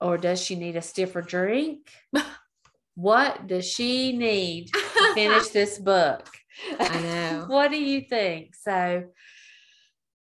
Or 0.00 0.18
does 0.18 0.42
she 0.42 0.56
need 0.56 0.74
a 0.74 0.82
stiffer 0.82 1.20
drink? 1.20 1.88
what 2.94 3.46
does 3.46 3.70
she 3.70 4.16
need 4.16 4.72
to 4.72 5.14
finish 5.14 5.48
this 5.48 5.78
book? 5.78 6.28
I 6.80 7.00
know. 7.00 7.44
what 7.46 7.70
do 7.70 7.80
you 7.80 8.00
think? 8.00 8.56
So, 8.56 9.04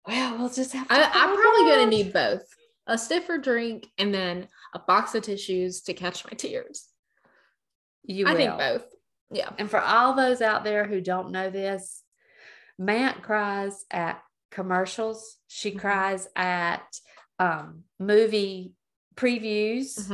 well, 0.08 0.38
we'll 0.38 0.50
just 0.50 0.74
have 0.74 0.88
I, 0.89 1.02
am 1.04 1.36
probably 1.36 1.72
going 1.72 1.89
to 1.89 1.96
need 1.96 2.12
both 2.12 2.44
a 2.88 2.98
stiffer 2.98 3.38
drink 3.38 3.88
and 3.98 4.14
then 4.14 4.48
a 4.74 4.80
box 4.80 5.14
of 5.16 5.24
tissues 5.24 5.82
to 5.84 5.94
catch 5.94 6.26
my 6.26 6.32
tears. 6.32 6.88
You 8.04 8.28
I 8.28 8.36
think 8.36 8.58
both. 8.58 8.86
Yeah. 9.32 9.50
And 9.60 9.70
for 9.70 9.80
all 9.80 10.16
those 10.16 10.42
out 10.42 10.64
there 10.64 10.86
who 10.86 11.02
don't 11.02 11.32
know 11.32 11.50
this, 11.50 12.04
Matt 12.80 13.22
cries 13.22 13.86
at 13.92 14.22
commercials. 14.52 15.38
She 15.47 15.70
mm-hmm. 15.70 15.80
cries 15.80 16.28
at 16.36 16.84
um, 17.39 17.84
movie 17.99 18.74
previews. 19.16 19.99
Mm-hmm. 19.99 20.14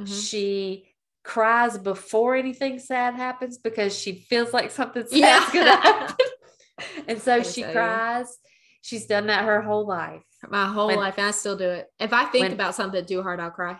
Mm-hmm. 0.00 0.04
She 0.04 0.88
cries 1.24 1.76
before 1.76 2.36
anything 2.36 2.78
sad 2.78 3.14
happens 3.14 3.58
because 3.58 3.98
she 3.98 4.12
feels 4.12 4.52
like 4.52 4.70
something 4.70 5.02
sad's 5.06 5.14
yeah. 5.14 5.48
gonna 5.52 5.76
happen. 5.76 6.26
and 7.08 7.20
so 7.20 7.42
she 7.42 7.62
cries. 7.62 8.38
She's 8.80 9.06
done 9.06 9.26
that 9.26 9.44
her 9.44 9.60
whole 9.60 9.86
life. 9.86 10.22
My 10.48 10.66
whole 10.66 10.86
when, 10.86 10.98
life, 10.98 11.18
and 11.18 11.26
I 11.26 11.32
still 11.32 11.56
do 11.56 11.68
it. 11.68 11.86
If 11.98 12.12
I 12.12 12.24
think 12.26 12.44
when, 12.44 12.52
about 12.52 12.74
something 12.74 13.04
too 13.04 13.22
hard, 13.22 13.40
I'll 13.40 13.50
cry. 13.50 13.76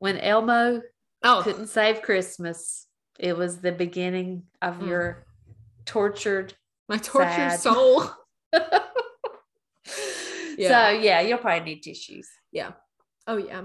When 0.00 0.18
Elmo 0.18 0.82
oh. 1.22 1.40
couldn't 1.42 1.68
save 1.68 2.02
Christmas, 2.02 2.86
it 3.18 3.36
was 3.36 3.58
the 3.58 3.72
beginning 3.72 4.42
of 4.60 4.78
mm. 4.78 4.88
your 4.88 5.26
tortured, 5.86 6.52
my 6.88 6.98
tortured 6.98 7.30
sad. 7.52 7.60
soul. 7.60 8.04
Yeah. 10.56 10.90
So 10.90 10.98
yeah, 11.00 11.20
you'll 11.20 11.38
probably 11.38 11.74
need 11.74 11.82
tissues. 11.82 12.28
Yeah. 12.52 12.72
Oh 13.26 13.36
yeah. 13.36 13.64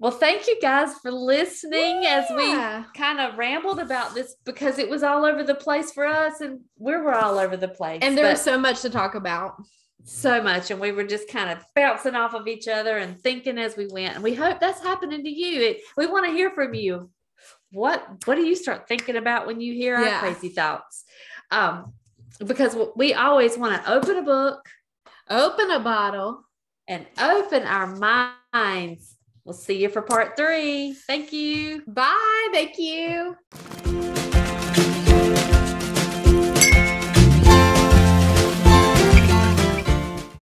Well, 0.00 0.12
thank 0.12 0.46
you 0.46 0.58
guys 0.62 0.94
for 1.02 1.10
listening 1.10 2.02
yeah. 2.02 2.24
as 2.24 2.34
we 2.34 2.98
kind 2.98 3.20
of 3.20 3.36
rambled 3.36 3.78
about 3.78 4.14
this 4.14 4.34
because 4.46 4.78
it 4.78 4.88
was 4.88 5.02
all 5.02 5.26
over 5.26 5.42
the 5.42 5.54
place 5.54 5.92
for 5.92 6.06
us 6.06 6.40
and 6.40 6.60
we 6.78 6.96
were 6.96 7.14
all 7.14 7.38
over 7.38 7.54
the 7.54 7.68
place. 7.68 7.98
And 8.00 8.16
there 8.16 8.30
was 8.30 8.40
so 8.40 8.58
much 8.58 8.80
to 8.80 8.88
talk 8.88 9.14
about. 9.14 9.56
So 10.04 10.42
much. 10.42 10.70
And 10.70 10.80
we 10.80 10.92
were 10.92 11.04
just 11.04 11.28
kind 11.28 11.50
of 11.50 11.62
bouncing 11.76 12.14
off 12.14 12.32
of 12.32 12.48
each 12.48 12.66
other 12.66 12.96
and 12.96 13.20
thinking 13.20 13.58
as 13.58 13.76
we 13.76 13.88
went. 13.88 14.14
And 14.14 14.24
we 14.24 14.34
hope 14.34 14.58
that's 14.58 14.82
happening 14.82 15.22
to 15.22 15.30
you. 15.30 15.60
It, 15.60 15.80
we 15.98 16.06
want 16.06 16.24
to 16.24 16.32
hear 16.32 16.50
from 16.50 16.72
you. 16.72 17.10
What 17.70 18.26
what 18.26 18.36
do 18.36 18.42
you 18.42 18.56
start 18.56 18.88
thinking 18.88 19.16
about 19.16 19.46
when 19.46 19.60
you 19.60 19.74
hear 19.74 20.00
yeah. 20.00 20.14
our 20.14 20.20
crazy 20.20 20.48
thoughts? 20.48 21.04
Um, 21.50 21.92
because 22.44 22.74
we 22.96 23.12
always 23.12 23.58
want 23.58 23.84
to 23.84 23.92
open 23.92 24.16
a 24.16 24.22
book, 24.22 24.66
open 25.30 25.70
a 25.70 25.80
bottle, 25.80 26.44
and 26.88 27.06
open 27.18 27.62
our 27.62 27.86
minds 27.86 29.16
We'll 29.44 29.54
see 29.54 29.82
you 29.82 29.88
for 29.88 30.02
part 30.02 30.36
three. 30.36 30.92
Thank 31.06 31.32
you. 31.32 31.82
Bye. 31.86 32.48
Thank 32.52 32.78
you. 32.78 33.36